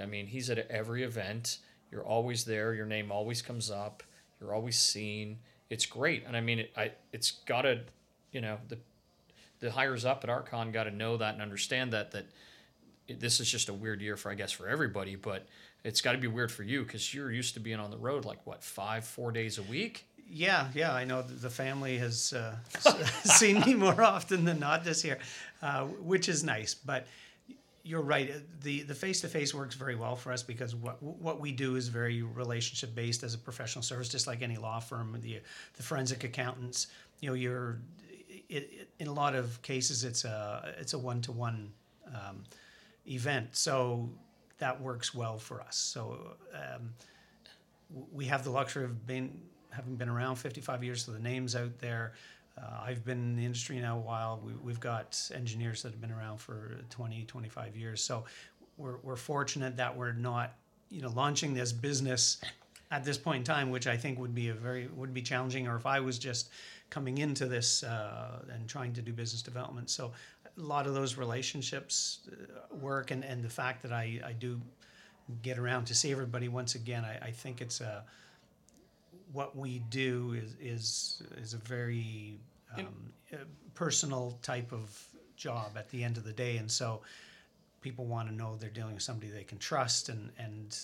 I 0.00 0.06
mean, 0.06 0.26
he's 0.26 0.50
at 0.50 0.58
every 0.70 1.04
event. 1.04 1.58
You're 1.90 2.04
always 2.04 2.44
there. 2.44 2.74
Your 2.74 2.86
name 2.86 3.12
always 3.12 3.40
comes 3.40 3.70
up. 3.70 4.02
You're 4.40 4.52
always 4.54 4.78
seen. 4.78 5.38
It's 5.70 5.86
great, 5.86 6.24
and 6.26 6.36
I 6.36 6.40
mean, 6.40 6.58
it, 6.60 6.72
I 6.76 6.92
it's 7.12 7.30
got 7.46 7.62
to, 7.62 7.80
you 8.32 8.40
know, 8.40 8.58
the 8.68 8.78
the 9.60 9.70
hires 9.70 10.04
up 10.04 10.24
at 10.24 10.30
Archon 10.30 10.72
got 10.72 10.84
to 10.84 10.90
know 10.90 11.16
that 11.16 11.34
and 11.34 11.42
understand 11.42 11.92
that 11.92 12.10
that 12.12 12.26
this 13.08 13.40
is 13.40 13.50
just 13.50 13.68
a 13.68 13.74
weird 13.74 14.00
year 14.00 14.16
for 14.16 14.30
I 14.30 14.34
guess 14.34 14.52
for 14.52 14.68
everybody, 14.68 15.16
but 15.16 15.46
it's 15.84 16.00
got 16.00 16.12
to 16.12 16.18
be 16.18 16.26
weird 16.26 16.50
for 16.50 16.62
you 16.62 16.82
because 16.82 17.12
you're 17.12 17.30
used 17.30 17.54
to 17.54 17.60
being 17.60 17.78
on 17.78 17.90
the 17.90 17.96
road 17.96 18.24
like 18.24 18.44
what 18.46 18.62
five 18.62 19.04
four 19.04 19.32
days 19.32 19.58
a 19.58 19.62
week. 19.62 20.06
Yeah, 20.28 20.68
yeah, 20.74 20.94
I 20.94 21.04
know 21.04 21.20
the 21.22 21.50
family 21.50 21.98
has 21.98 22.32
uh, 22.32 22.56
seen 23.24 23.60
me 23.60 23.74
more 23.74 24.00
often 24.02 24.44
than 24.44 24.58
not 24.58 24.84
this 24.84 25.04
year, 25.04 25.18
uh, 25.60 25.84
which 25.84 26.28
is 26.28 26.42
nice. 26.42 26.74
But 26.74 27.06
you're 27.84 28.00
right. 28.00 28.30
uh, 28.30 28.38
the 28.62 28.82
The 28.82 28.94
face 28.94 29.20
to 29.22 29.28
face 29.28 29.52
works 29.54 29.74
very 29.74 29.94
well 29.94 30.16
for 30.16 30.32
us 30.32 30.42
because 30.42 30.74
what 30.74 31.02
what 31.02 31.40
we 31.40 31.52
do 31.52 31.76
is 31.76 31.88
very 31.88 32.22
relationship 32.22 32.94
based 32.94 33.22
as 33.24 33.34
a 33.34 33.38
professional 33.38 33.82
service, 33.82 34.08
just 34.08 34.26
like 34.26 34.42
any 34.42 34.56
law 34.56 34.80
firm. 34.80 35.18
The 35.20 35.40
the 35.76 35.82
forensic 35.82 36.24
accountants, 36.24 36.86
you 37.20 37.28
know, 37.28 37.34
you're 37.34 37.78
it, 38.52 38.70
it, 38.72 38.88
in 38.98 39.08
a 39.08 39.12
lot 39.12 39.34
of 39.34 39.60
cases 39.62 40.04
it's 40.04 40.24
a 40.24 40.74
it's 40.78 40.92
a 40.92 40.98
one 40.98 41.20
to 41.22 41.32
one 41.32 41.72
event, 43.06 43.56
so 43.56 44.08
that 44.58 44.80
works 44.80 45.14
well 45.14 45.38
for 45.38 45.60
us. 45.60 45.76
So. 45.76 46.36
Um, 46.54 46.92
we 48.12 48.24
have 48.26 48.44
the 48.44 48.50
luxury 48.50 48.84
of 48.84 49.06
being 49.06 49.40
having 49.70 49.96
been 49.96 50.08
around 50.08 50.36
55 50.36 50.84
years, 50.84 51.04
so 51.04 51.12
the 51.12 51.18
names 51.18 51.56
out 51.56 51.78
there. 51.78 52.12
Uh, 52.58 52.82
I've 52.84 53.04
been 53.04 53.18
in 53.18 53.36
the 53.36 53.44
industry 53.44 53.80
now 53.80 53.96
a 53.96 54.00
while. 54.00 54.40
We, 54.44 54.52
we've 54.54 54.80
got 54.80 55.18
engineers 55.34 55.82
that 55.82 55.92
have 55.92 56.00
been 56.00 56.12
around 56.12 56.38
for 56.38 56.80
20, 56.90 57.24
25 57.24 57.76
years. 57.76 58.04
So 58.04 58.24
we're, 58.76 58.98
we're 58.98 59.16
fortunate 59.16 59.76
that 59.78 59.96
we're 59.96 60.12
not, 60.12 60.54
you 60.90 61.00
know, 61.00 61.08
launching 61.08 61.54
this 61.54 61.72
business 61.72 62.38
at 62.90 63.04
this 63.04 63.16
point 63.16 63.38
in 63.38 63.44
time, 63.44 63.70
which 63.70 63.86
I 63.86 63.96
think 63.96 64.18
would 64.18 64.34
be 64.34 64.50
a 64.50 64.54
very 64.54 64.88
would 64.88 65.14
be 65.14 65.22
challenging. 65.22 65.66
Or 65.66 65.76
if 65.76 65.86
I 65.86 66.00
was 66.00 66.18
just 66.18 66.50
coming 66.92 67.16
into 67.18 67.46
this 67.46 67.82
uh, 67.82 68.44
and 68.52 68.68
trying 68.68 68.92
to 68.92 69.00
do 69.00 69.14
business 69.14 69.40
development, 69.40 69.88
so 69.88 70.12
a 70.44 70.60
lot 70.60 70.86
of 70.86 70.92
those 70.92 71.16
relationships 71.16 72.28
uh, 72.30 72.76
work, 72.76 73.10
and, 73.10 73.24
and 73.24 73.42
the 73.42 73.48
fact 73.48 73.80
that 73.82 73.92
I, 73.92 74.20
I 74.22 74.32
do 74.32 74.60
get 75.40 75.58
around 75.58 75.86
to 75.86 75.94
see 75.94 76.12
everybody 76.12 76.48
once 76.48 76.74
again. 76.74 77.02
I, 77.02 77.28
I 77.28 77.30
think 77.30 77.62
it's 77.62 77.80
a 77.80 78.04
what 79.32 79.56
we 79.56 79.78
do 79.88 80.34
is 80.34 80.54
is 80.60 81.22
is 81.38 81.54
a 81.54 81.58
very 81.76 82.38
um, 82.76 82.86
uh, 83.32 83.36
personal 83.74 84.38
type 84.42 84.70
of 84.70 85.02
job 85.36 85.70
at 85.78 85.88
the 85.88 86.04
end 86.04 86.18
of 86.18 86.24
the 86.24 86.32
day, 86.34 86.58
and 86.58 86.70
so 86.70 87.00
people 87.80 88.04
want 88.04 88.28
to 88.28 88.34
know 88.34 88.56
they're 88.56 88.68
dealing 88.68 88.92
with 88.92 89.02
somebody 89.02 89.30
they 89.30 89.44
can 89.44 89.56
trust, 89.56 90.10
and 90.10 90.30
and 90.38 90.78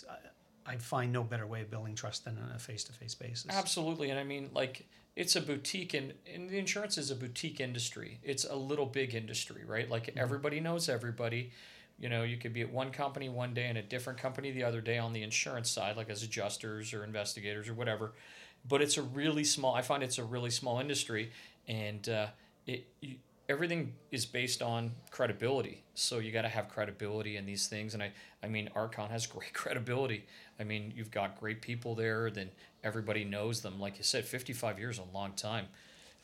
I, 0.68 0.76
find 0.76 1.12
no 1.12 1.22
better 1.24 1.46
way 1.46 1.62
of 1.62 1.70
building 1.70 1.94
trust 1.94 2.24
than 2.24 2.38
on 2.38 2.54
a 2.54 2.58
face 2.58 2.84
to 2.84 2.92
face 2.92 3.14
basis. 3.14 3.46
Absolutely, 3.50 4.10
and 4.10 4.18
I 4.18 4.24
mean 4.24 4.50
like 4.54 4.86
it's 5.16 5.34
a 5.34 5.40
boutique 5.40 5.94
and, 5.94 6.12
and 6.32 6.48
the 6.48 6.58
insurance 6.58 6.96
is 6.96 7.10
a 7.10 7.16
boutique 7.16 7.60
industry. 7.60 8.18
It's 8.22 8.44
a 8.44 8.54
little 8.54 8.86
big 8.86 9.14
industry, 9.14 9.62
right? 9.66 9.90
Like 9.90 10.12
everybody 10.16 10.60
knows 10.60 10.88
everybody. 10.88 11.50
You 11.98 12.08
know, 12.08 12.22
you 12.22 12.36
could 12.36 12.52
be 12.52 12.60
at 12.60 12.72
one 12.72 12.92
company 12.92 13.28
one 13.28 13.54
day 13.54 13.66
and 13.66 13.76
a 13.76 13.82
different 13.82 14.20
company 14.20 14.52
the 14.52 14.62
other 14.62 14.80
day 14.80 14.98
on 14.98 15.12
the 15.12 15.22
insurance 15.22 15.70
side, 15.70 15.96
like 15.96 16.08
as 16.08 16.22
adjusters 16.22 16.94
or 16.94 17.02
investigators 17.02 17.68
or 17.68 17.74
whatever. 17.74 18.12
But 18.68 18.82
it's 18.82 18.96
a 18.96 19.02
really 19.02 19.44
small. 19.44 19.74
I 19.74 19.82
find 19.82 20.02
it's 20.02 20.18
a 20.18 20.24
really 20.24 20.50
small 20.50 20.78
industry, 20.78 21.32
and 21.66 22.08
uh, 22.08 22.26
it 22.66 22.86
you, 23.00 23.16
everything 23.48 23.94
is 24.10 24.26
based 24.26 24.62
on 24.62 24.92
credibility. 25.10 25.82
So 25.94 26.18
you 26.18 26.32
got 26.32 26.42
to 26.42 26.48
have 26.48 26.68
credibility 26.68 27.36
in 27.36 27.46
these 27.46 27.66
things. 27.66 27.94
And 27.94 28.02
I, 28.02 28.12
I 28.42 28.48
mean, 28.48 28.68
Archon 28.74 29.08
has 29.10 29.26
great 29.34 29.52
credibility. 29.54 30.24
I 30.60 30.64
mean, 30.64 30.92
you've 30.94 31.10
got 31.10 31.38
great 31.40 31.62
people 31.62 31.94
there. 31.94 32.30
Then 32.30 32.50
everybody 32.84 33.24
knows 33.24 33.60
them. 33.60 33.80
Like 33.80 33.98
you 33.98 34.04
said, 34.04 34.24
55 34.24 34.78
years 34.78 34.98
a 34.98 35.16
long 35.16 35.32
time. 35.32 35.66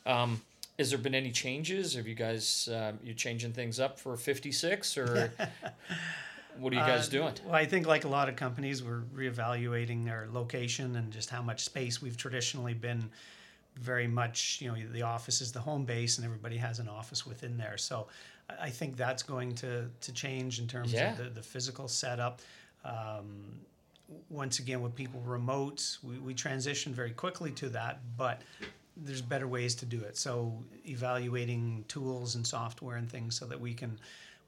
Um, 0.05 0.41
has 0.77 0.89
there 0.89 0.99
been 0.99 1.15
any 1.15 1.31
changes? 1.31 1.95
Have 1.95 2.05
you 2.05 2.15
guys 2.15 2.69
um, 2.71 2.99
you 3.03 3.13
changing 3.13 3.53
things 3.53 3.79
up 3.79 3.97
for 3.97 4.17
56 4.17 4.97
or 4.97 5.31
what 6.59 6.73
are 6.73 6.75
you 6.75 6.81
guys 6.81 7.07
Uh, 7.07 7.11
doing? 7.11 7.33
Well, 7.45 7.55
I 7.55 7.65
think 7.65 7.87
like 7.87 8.03
a 8.03 8.09
lot 8.09 8.27
of 8.29 8.35
companies, 8.35 8.83
we're 8.83 9.01
reevaluating 9.15 10.09
our 10.11 10.27
location 10.31 10.95
and 10.97 11.11
just 11.11 11.29
how 11.29 11.41
much 11.41 11.63
space 11.63 12.01
we've 12.01 12.17
traditionally 12.17 12.73
been 12.73 13.09
very 13.77 14.07
much, 14.07 14.59
you 14.61 14.71
know, 14.71 14.77
the 14.91 15.01
office 15.01 15.41
is 15.41 15.51
the 15.51 15.59
home 15.59 15.85
base 15.85 16.17
and 16.17 16.25
everybody 16.25 16.57
has 16.57 16.79
an 16.79 16.87
office 16.87 17.25
within 17.25 17.57
there. 17.57 17.77
So 17.77 18.07
I 18.59 18.69
think 18.69 18.95
that's 18.95 19.23
going 19.23 19.53
to, 19.55 19.89
to 20.01 20.13
change 20.13 20.59
in 20.59 20.67
terms 20.67 20.93
Yeah. 20.93 21.11
of 21.11 21.17
the, 21.17 21.23
the 21.25 21.41
physical 21.41 21.87
setup. 21.87 22.41
Um, 22.83 23.59
once 24.29 24.59
again, 24.59 24.81
with 24.81 24.95
people 24.95 25.19
remote, 25.21 25.97
we, 26.03 26.19
we 26.19 26.33
transitioned 26.33 26.91
very 26.93 27.11
quickly 27.11 27.51
to 27.51 27.69
that, 27.69 27.99
but 28.17 28.41
there's 28.95 29.21
better 29.21 29.47
ways 29.47 29.75
to 29.75 29.85
do 29.85 29.99
it. 30.01 30.15
So 30.15 30.63
evaluating 30.87 31.83
tools 31.87 32.35
and 32.35 32.45
software 32.45 32.97
and 32.97 33.09
things 33.09 33.37
so 33.37 33.45
that 33.45 33.59
we 33.59 33.73
can 33.73 33.99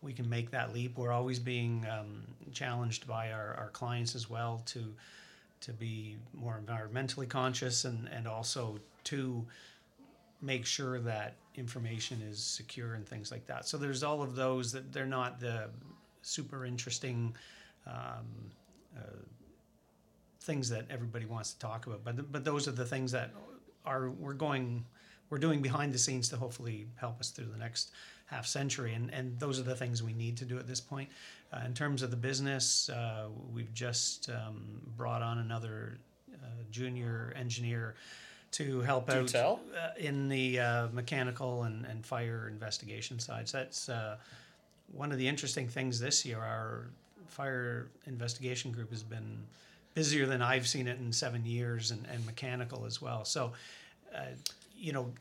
we 0.03 0.13
can 0.13 0.29
make 0.29 0.51
that 0.51 0.73
leap. 0.73 0.95
We're 0.95 1.11
always 1.11 1.39
being 1.39 1.83
um, 1.91 2.21
challenged 2.53 3.07
by 3.07 3.31
our, 3.31 3.55
our 3.55 3.69
clients 3.73 4.15
as 4.15 4.29
well 4.29 4.61
to 4.67 4.93
to 5.59 5.73
be 5.73 6.17
more 6.35 6.61
environmentally 6.63 7.27
conscious 7.27 7.83
and, 7.85 8.07
and 8.09 8.27
also 8.27 8.77
to 9.07 9.45
make 10.41 10.65
sure 10.65 10.99
that 10.99 11.35
information 11.55 12.21
is 12.21 12.43
secure 12.43 12.93
and 12.93 13.07
things 13.07 13.31
like 13.31 13.45
that. 13.47 13.67
So 13.67 13.77
there's 13.77 14.03
all 14.03 14.21
of 14.21 14.35
those 14.35 14.71
that 14.71 14.93
they're 14.93 15.05
not 15.05 15.39
the 15.39 15.69
super 16.21 16.65
interesting 16.65 17.35
um, 17.87 18.51
uh, 18.95 19.01
things 20.41 20.69
that 20.69 20.85
everybody 20.89 21.25
wants 21.25 21.53
to 21.53 21.59
talk 21.59 21.87
about, 21.87 22.03
but 22.03 22.31
but 22.31 22.43
those 22.45 22.67
are 22.67 22.71
the 22.71 22.85
things 22.85 23.11
that 23.11 23.31
are 23.85 24.09
we're 24.11 24.33
going 24.33 24.85
we're 25.29 25.37
doing 25.37 25.61
behind 25.61 25.93
the 25.93 25.97
scenes 25.97 26.29
to 26.29 26.37
hopefully 26.37 26.87
help 26.95 27.19
us 27.19 27.31
through 27.31 27.47
the 27.47 27.57
next 27.57 27.91
half 28.27 28.45
century, 28.45 28.93
and 28.93 29.13
and 29.13 29.39
those 29.39 29.59
are 29.59 29.63
the 29.63 29.75
things 29.75 30.03
we 30.03 30.13
need 30.13 30.37
to 30.37 30.45
do 30.45 30.57
at 30.57 30.67
this 30.67 30.81
point. 30.81 31.09
Uh, 31.51 31.61
in 31.65 31.73
terms 31.73 32.01
of 32.01 32.11
the 32.11 32.17
business, 32.17 32.89
uh, 32.89 33.27
we've 33.53 33.73
just 33.73 34.29
um, 34.29 34.81
brought 34.95 35.21
on 35.21 35.39
another 35.39 35.97
uh, 36.33 36.47
junior 36.71 37.33
engineer 37.35 37.95
to 38.51 38.81
help 38.81 39.09
out 39.09 39.35
uh, 39.35 39.89
in 39.97 40.29
the 40.29 40.59
uh, 40.59 40.87
mechanical 40.93 41.63
and, 41.63 41.85
and 41.85 42.05
fire 42.05 42.47
investigation 42.51 43.19
sides. 43.19 43.51
That's 43.51 43.89
uh, 43.89 44.17
one 44.91 45.11
of 45.11 45.17
the 45.17 45.27
interesting 45.27 45.67
things 45.67 45.99
this 45.99 46.25
year. 46.25 46.39
Our 46.39 46.87
fire 47.27 47.87
investigation 48.05 48.71
group 48.71 48.89
has 48.91 49.03
been 49.03 49.39
busier 49.93 50.25
than 50.25 50.41
I've 50.41 50.67
seen 50.67 50.87
it 50.87 50.99
in 50.99 51.11
seven 51.11 51.45
years, 51.45 51.91
and, 51.91 52.05
and 52.11 52.25
mechanical 52.25 52.85
as 52.85 53.01
well. 53.01 53.25
So, 53.25 53.53
uh, 54.15 54.21
you 54.77 54.93
know, 54.93 55.11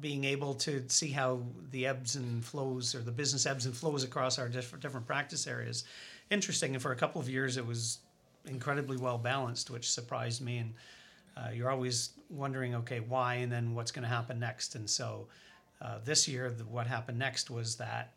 being 0.00 0.24
able 0.24 0.54
to 0.54 0.84
see 0.88 1.08
how 1.08 1.40
the 1.70 1.86
ebbs 1.86 2.16
and 2.16 2.44
flows 2.44 2.94
or 2.94 3.00
the 3.00 3.10
business 3.10 3.46
ebbs 3.46 3.66
and 3.66 3.74
flows 3.74 4.04
across 4.04 4.38
our 4.38 4.48
different 4.48 4.82
different 4.82 5.06
practice 5.06 5.46
areas, 5.46 5.84
interesting. 6.30 6.74
And 6.74 6.82
for 6.82 6.92
a 6.92 6.96
couple 6.96 7.20
of 7.20 7.28
years, 7.28 7.56
it 7.56 7.66
was 7.66 7.98
incredibly 8.46 8.96
well 8.96 9.18
balanced, 9.18 9.70
which 9.70 9.90
surprised 9.90 10.40
me. 10.40 10.58
And 10.58 10.74
uh, 11.36 11.50
you're 11.52 11.70
always 11.70 12.10
wondering, 12.30 12.74
okay, 12.74 13.00
why, 13.00 13.34
and 13.34 13.52
then 13.52 13.74
what's 13.74 13.90
going 13.90 14.02
to 14.02 14.08
happen 14.08 14.38
next. 14.38 14.74
And 14.74 14.88
so, 14.88 15.26
uh, 15.82 15.98
this 16.04 16.26
year, 16.26 16.50
the, 16.50 16.64
what 16.64 16.86
happened 16.86 17.18
next 17.18 17.50
was 17.50 17.76
that 17.76 18.12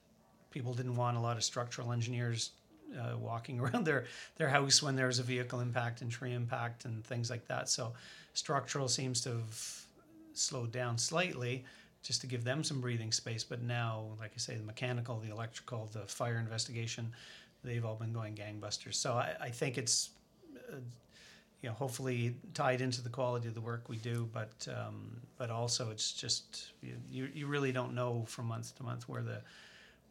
people 0.51 0.73
didn't 0.73 0.95
want 0.95 1.17
a 1.17 1.19
lot 1.19 1.35
of 1.35 1.43
structural 1.43 1.91
engineers 1.91 2.51
uh, 2.97 3.17
walking 3.17 3.59
around 3.61 3.85
their 3.85 4.05
their 4.37 4.49
house 4.49 4.81
when 4.81 4.95
there's 4.95 5.19
a 5.19 5.23
vehicle 5.23 5.59
impact 5.59 6.01
and 6.01 6.09
tree 6.09 6.33
impact 6.33 6.85
and 6.85 7.03
things 7.05 7.29
like 7.29 7.47
that. 7.47 7.69
So, 7.69 7.93
structural 8.33 8.87
seems 8.87 9.21
to 9.21 9.31
have 9.31 9.85
slowed 10.33 10.71
down 10.71 10.97
slightly 10.97 11.65
just 12.01 12.21
to 12.21 12.27
give 12.27 12.43
them 12.43 12.63
some 12.63 12.79
breathing 12.79 13.11
space. 13.11 13.43
But 13.43 13.61
now, 13.61 14.05
like 14.19 14.31
I 14.33 14.37
say, 14.37 14.55
the 14.55 14.63
mechanical, 14.63 15.19
the 15.19 15.31
electrical, 15.31 15.89
the 15.91 16.01
fire 16.01 16.39
investigation, 16.39 17.11
they've 17.63 17.83
all 17.83 17.95
been 17.95 18.13
going 18.13 18.35
gangbusters. 18.35 18.95
So 18.95 19.13
I, 19.13 19.35
I 19.41 19.49
think 19.49 19.77
it's, 19.77 20.11
uh, 20.71 20.77
you 21.61 21.69
know, 21.69 21.75
hopefully 21.75 22.35
tied 22.53 22.81
into 22.81 23.01
the 23.01 23.09
quality 23.09 23.47
of 23.47 23.53
the 23.53 23.61
work 23.61 23.89
we 23.89 23.97
do, 23.97 24.29
but 24.33 24.67
um, 24.69 25.21
but 25.37 25.49
also 25.49 25.91
it's 25.91 26.13
just 26.13 26.71
you, 26.81 27.27
you 27.33 27.47
really 27.47 27.71
don't 27.71 27.93
know 27.93 28.23
from 28.27 28.45
month 28.45 28.75
to 28.77 28.83
month 28.83 29.09
where 29.09 29.21
the 29.21 29.41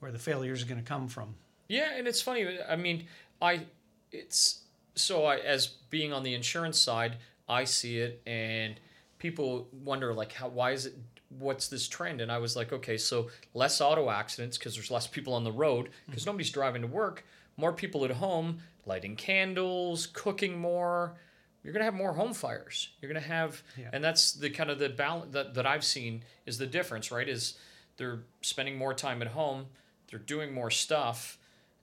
where 0.01 0.13
the 0.13 0.19
failures 0.19 0.63
are 0.63 0.67
going 0.67 0.81
to 0.81 0.87
come 0.87 1.09
from. 1.09 1.35
Yeah, 1.69 1.91
and 1.97 2.07
it's 2.07 2.21
funny. 2.21 2.47
I 2.69 2.77
mean, 2.77 3.07
I 3.41 3.67
it's 4.13 4.63
so 4.95 5.25
I 5.25 5.39
as 5.39 5.67
being 5.67 6.13
on 6.13 6.23
the 6.23 6.35
insurance 6.35 6.79
side, 6.79 7.17
I 7.49 7.65
see 7.65 7.99
it, 7.99 8.21
and 8.27 8.79
people 9.19 9.69
wonder 9.73 10.13
like 10.15 10.33
how 10.33 10.49
why 10.49 10.73
is 10.73 10.87
it 10.87 10.95
what's 11.39 11.69
this 11.69 11.87
trend 11.87 12.21
and 12.21 12.33
i 12.33 12.39
was 12.39 12.57
like 12.57 12.73
okay 12.73 12.97
so 12.97 13.29
less 13.53 13.81
auto 13.81 14.09
accidents 14.09 14.57
because 14.57 14.75
there's 14.75 14.91
less 14.91 15.07
people 15.07 15.35
on 15.35 15.45
the 15.45 15.53
road 15.53 15.91
because 16.07 16.25
nobody's 16.25 16.51
driving 16.51 16.81
to 16.81 16.89
work 16.89 17.25
more 17.57 17.73
people 17.73 18.05
at 18.05 18.11
home 18.13 18.59
lighting 18.87 19.15
candles 19.15 20.07
cooking 20.07 20.59
more 20.59 21.15
you're 21.69 21.75
going 21.75 21.81
to 21.83 21.85
have 21.85 21.95
more 21.95 22.15
home 22.15 22.33
fires 22.33 22.89
you're 23.03 23.13
going 23.13 23.23
to 23.23 23.29
have 23.29 23.63
Yeah. 23.77 23.91
and 23.93 24.03
that's 24.03 24.33
the 24.33 24.49
kind 24.49 24.71
of 24.71 24.79
the 24.79 24.89
balance 24.89 25.33
that, 25.33 25.53
that 25.53 25.67
i've 25.67 25.85
seen 25.85 26.23
is 26.47 26.57
the 26.57 26.67
difference 26.67 27.13
right 27.13 27.29
is 27.29 27.59
they're 27.99 28.21
spending 28.41 28.79
more 28.79 28.95
time 28.95 29.21
at 29.21 29.29
home 29.29 29.67
they're 30.11 30.19
doing 30.19 30.55
more 30.55 30.71
stuff 30.71 31.37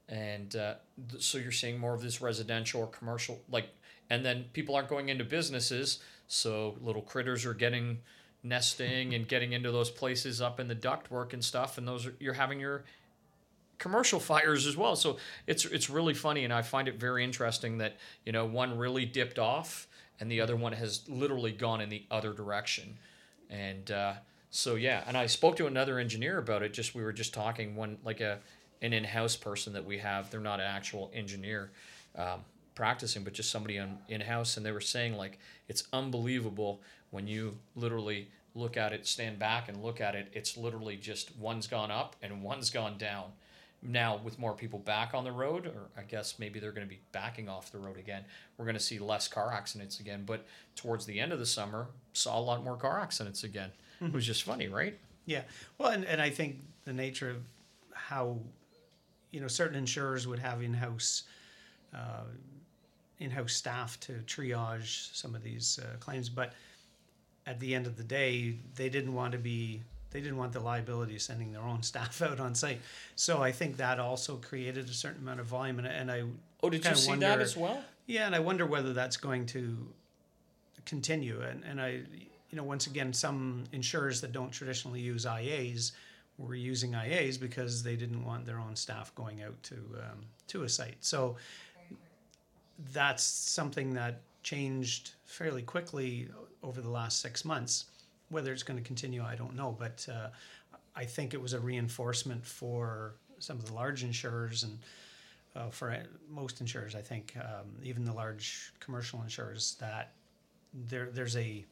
and 0.09 0.55
uh, 0.55 0.73
th- 1.11 1.21
so 1.23 1.37
you're 1.37 1.51
seeing 1.51 1.77
more 1.77 1.93
of 1.93 2.01
this 2.01 2.19
residential 2.19 2.81
or 2.81 2.87
commercial 2.87 3.39
like 3.51 3.69
and 4.09 4.25
then 4.25 4.45
people 4.53 4.75
aren't 4.75 4.87
going 4.89 5.09
into 5.09 5.23
businesses 5.23 5.99
so 6.27 6.75
little 6.81 7.01
critters 7.03 7.45
are 7.45 7.53
getting 7.53 7.99
nesting 8.43 9.13
and 9.15 9.27
getting 9.27 9.53
into 9.53 9.71
those 9.71 9.91
places 9.91 10.41
up 10.41 10.59
in 10.59 10.67
the 10.67 10.75
ductwork 10.75 11.33
and 11.33 11.43
stuff 11.43 11.77
and 11.77 11.87
those 11.87 12.07
are 12.07 12.15
you're 12.19 12.33
having 12.33 12.59
your 12.59 12.83
commercial 13.77 14.20
fires 14.20 14.65
as 14.65 14.77
well. 14.77 14.96
So 14.96 15.17
it's 15.48 15.65
it's 15.65 15.89
really 15.89 16.13
funny 16.13 16.44
and 16.44 16.53
i 16.53 16.62
find 16.62 16.88
it 16.88 17.00
very 17.00 17.24
interesting 17.24 17.77
that 17.79 17.98
you 18.25 18.32
know 18.32 18.46
one 18.46 18.77
really 18.77 19.05
dipped 19.05 19.39
off 19.39 19.88
and 20.20 20.32
the 20.32 20.41
other 20.41 20.55
one 20.55 20.74
has 20.74 21.01
literally 21.10 21.51
gone 21.51 21.82
in 21.82 21.89
the 21.89 22.03
other 22.10 22.34
direction. 22.34 22.98
And 23.50 23.91
uh, 23.91 24.13
so 24.50 24.75
yeah 24.75 25.03
and 25.08 25.17
i 25.17 25.25
spoke 25.25 25.58
to 25.58 25.67
another 25.67 26.00
engineer 26.00 26.38
about 26.38 26.63
it. 26.63 26.74
Just 26.74 26.96
we 26.96 27.03
were 27.03 27.13
just 27.13 27.34
talking 27.34 27.75
one 27.75 27.98
like 28.03 28.22
a 28.22 28.39
an 28.82 28.94
in-house 28.94 29.36
person 29.36 29.74
that 29.74 29.86
we 29.86 29.98
have. 29.98 30.29
They're 30.29 30.39
not 30.39 30.60
an 30.60 30.67
actual 30.67 31.10
engineer 31.13 31.72
um, 32.17 32.41
practicing 32.75 33.24
but 33.24 33.34
just 33.34 33.51
somebody 33.51 33.79
on 33.79 33.98
in-house. 34.08 34.58
And 34.58 34.65
they 34.65 34.72
were 34.72 34.82
saying 34.82 35.15
like 35.15 35.39
it's 35.67 35.84
unbelievable 35.91 36.82
when 37.12 37.27
you 37.27 37.58
literally 37.75 38.29
look 38.53 38.77
at 38.77 38.94
it 38.94 39.05
stand 39.05 39.38
back 39.38 39.67
and 39.67 39.84
look 39.84 40.00
at 40.00 40.15
it. 40.15 40.29
It's 40.32 40.55
literally 40.55 40.96
just 40.96 41.36
one's 41.36 41.67
gone 41.67 41.91
up 41.91 42.15
and 42.22 42.41
one's 42.41 42.70
gone 42.70 42.98
down 42.98 43.32
now 43.84 44.20
with 44.24 44.39
more 44.39 44.53
people 44.53 44.79
back 44.79 45.13
on 45.13 45.24
the 45.24 45.32
road 45.32 45.67
or 45.67 45.89
i 45.98 46.01
guess 46.01 46.39
maybe 46.39 46.60
they're 46.60 46.72
going 46.72 46.88
to 46.88 46.89
be 46.89 47.01
backing 47.12 47.48
off 47.48 47.72
the 47.72 47.77
road 47.77 47.98
again 47.98 48.24
we're 48.58 48.65
going 48.65 48.75
to 48.75 48.82
see 48.82 49.00
less 49.00 49.27
car 49.27 49.51
accidents 49.51 50.00
again. 50.00 50.24
But 50.25 50.46
towards 50.75 51.05
the 51.05 51.20
end 51.20 51.32
of 51.32 51.39
the 51.39 51.46
summer 51.46 51.88
saw 52.13 52.39
a 52.39 52.41
lot 52.41 52.63
more 52.63 52.77
car 52.77 53.00
accidents 53.00 53.44
again 53.44 53.72
it 54.01 54.13
was 54.13 54.25
just 54.25 54.44
funny 54.44 54.67
right? 54.67 54.98
Yeah. 55.25 55.41
Well, 55.77 55.89
and, 55.89 56.05
and 56.05 56.22
I 56.22 56.29
think 56.29 56.60
the 56.86 56.94
nature 56.94 57.29
of 57.29 57.38
how, 57.94 58.38
you 59.32 59.41
know, 59.41 59.48
certain 59.48 59.77
insurers 59.77 60.27
would 60.27 60.39
have 60.39 60.62
in-house, 60.62 61.24
uh, 61.94 62.25
in-house 63.20 63.53
staff 63.53 64.00
to 64.01 64.13
triage 64.27 65.15
some 65.15 65.34
of 65.36 65.44
these 65.44 65.79
uh, 65.82 65.98
claims, 66.00 66.29
but 66.29 66.53
at 67.48 67.60
the 67.60 67.74
end 67.74 67.88
of 67.88 67.98
the 67.98 68.03
day, 68.03 68.55
they 68.75 68.89
didn't 68.89 69.13
want 69.13 69.32
to 69.32 69.38
be, 69.38 69.82
they 70.12 70.21
didn't 70.21 70.38
want 70.38 70.53
the 70.53 70.59
liability 70.59 71.15
of 71.15 71.21
sending 71.21 71.51
their 71.51 71.62
own 71.62 71.83
staff 71.91 72.21
out 72.21 72.39
on 72.39 72.55
site. 72.55 72.81
So 73.15 73.41
I 73.41 73.51
think 73.51 73.77
that 73.77 74.00
also 74.00 74.38
created 74.38 74.89
a 74.89 74.93
certain 74.93 75.21
amount 75.21 75.39
of 75.39 75.45
volume, 75.45 75.79
and, 75.79 75.88
and 75.88 76.12
I, 76.12 76.24
oh 76.63 76.69
did 76.69 76.85
you 76.85 76.95
see 76.95 77.15
that 77.15 77.39
as 77.39 77.57
well 77.57 77.83
yeah, 78.07 78.25
and 78.25 78.35
I 78.35 78.39
wonder 78.39 78.65
whether 78.65 78.93
that's 78.93 79.17
going 79.17 79.45
to 79.47 79.77
continue. 80.85 81.41
And, 81.41 81.63
and 81.63 81.81
I, 81.81 81.89
you 82.50 82.55
know, 82.55 82.63
once 82.63 82.88
again, 82.88 83.13
some 83.13 83.63
insurers 83.71 84.21
that 84.21 84.31
don't 84.31 84.51
traditionally 84.51 85.00
use 85.00 85.25
IAs 85.25 85.93
were 86.38 86.55
using 86.55 86.91
IAs 86.91 87.39
because 87.39 87.81
they 87.81 87.95
didn't 87.95 88.24
want 88.24 88.45
their 88.45 88.59
own 88.59 88.75
staff 88.75 89.13
going 89.15 89.41
out 89.41 89.62
to 89.63 89.75
um, 89.75 90.25
to 90.47 90.63
a 90.63 90.69
site. 90.69 90.97
So 91.00 91.38
that's 92.93 93.24
something 93.24 93.93
that 93.93 94.21
changed 94.43 95.12
fairly 95.24 95.62
quickly 95.63 96.27
over 96.62 96.81
the 96.81 96.89
last 96.89 97.21
six 97.21 97.45
months. 97.45 97.85
Whether 98.29 98.51
it's 98.53 98.63
going 98.63 98.77
to 98.79 98.86
continue, 98.86 99.24
I 99.24 99.36
don't 99.36 99.55
know. 99.55 99.75
But 99.77 100.08
uh, 100.12 100.29
I 100.96 101.05
think 101.05 101.34
it 101.34 101.41
was 101.41 101.53
a 101.53 101.60
reinforcement 101.60 102.46
for 102.46 103.13
some 103.39 103.58
of 103.58 103.65
the 103.65 103.74
large 103.74 104.03
insurers 104.03 104.63
and 104.63 104.79
uh, 105.55 105.70
for 105.70 105.91
uh, 105.91 106.00
most 106.29 106.60
insurers, 106.60 106.96
I 106.96 107.01
think, 107.01 107.34
um, 107.38 107.67
even 107.84 108.03
the 108.03 108.12
large 108.13 108.74
commercial 108.79 109.22
insurers, 109.22 109.75
that 109.79 110.12
there 110.89 111.10
there's 111.12 111.38
a 111.38 111.63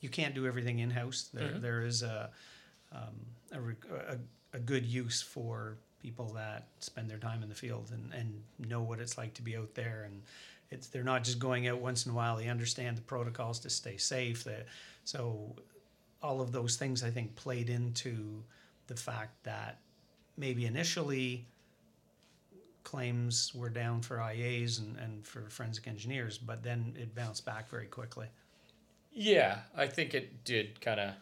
you 0.00 0.08
can't 0.10 0.34
do 0.34 0.46
everything 0.46 0.80
in 0.80 0.90
house. 0.90 1.30
There 1.32 1.48
Mhm. 1.48 1.60
there 1.62 1.82
is 1.82 2.02
a, 2.02 2.30
um, 2.92 3.14
a, 3.52 3.60
a 4.14 4.18
a 4.52 4.58
good 4.58 4.84
use 4.86 5.20
for 5.22 5.76
people 6.02 6.26
that 6.34 6.68
spend 6.80 7.08
their 7.10 7.18
time 7.18 7.42
in 7.42 7.48
the 7.48 7.54
field 7.54 7.90
and, 7.92 8.12
and 8.12 8.42
know 8.68 8.80
what 8.82 9.00
it's 9.00 9.18
like 9.18 9.34
to 9.34 9.42
be 9.42 9.56
out 9.56 9.74
there 9.74 10.04
and 10.04 10.22
it's 10.70 10.86
they're 10.86 11.02
not 11.02 11.24
just 11.24 11.38
going 11.38 11.66
out 11.66 11.78
once 11.80 12.06
in 12.06 12.12
a 12.12 12.14
while 12.14 12.36
they 12.36 12.48
understand 12.48 12.96
the 12.96 13.02
protocols 13.02 13.58
to 13.58 13.68
stay 13.68 13.96
safe 13.96 14.44
that 14.44 14.66
so 15.04 15.54
all 16.22 16.40
of 16.40 16.52
those 16.52 16.76
things 16.76 17.02
i 17.02 17.10
think 17.10 17.34
played 17.36 17.68
into 17.70 18.42
the 18.86 18.96
fact 18.96 19.42
that 19.44 19.78
maybe 20.36 20.66
initially 20.66 21.46
claims 22.84 23.52
were 23.54 23.68
down 23.68 24.00
for 24.00 24.16
ias 24.18 24.78
and, 24.78 24.96
and 24.98 25.26
for 25.26 25.48
forensic 25.48 25.86
engineers 25.88 26.38
but 26.38 26.62
then 26.62 26.94
it 26.96 27.14
bounced 27.14 27.44
back 27.44 27.68
very 27.68 27.86
quickly 27.86 28.26
Yeah, 29.12 29.58
I 29.74 29.86
think 29.86 30.14
it 30.14 30.44
did 30.44 30.80
kind 30.80 31.00
of. 31.00 31.14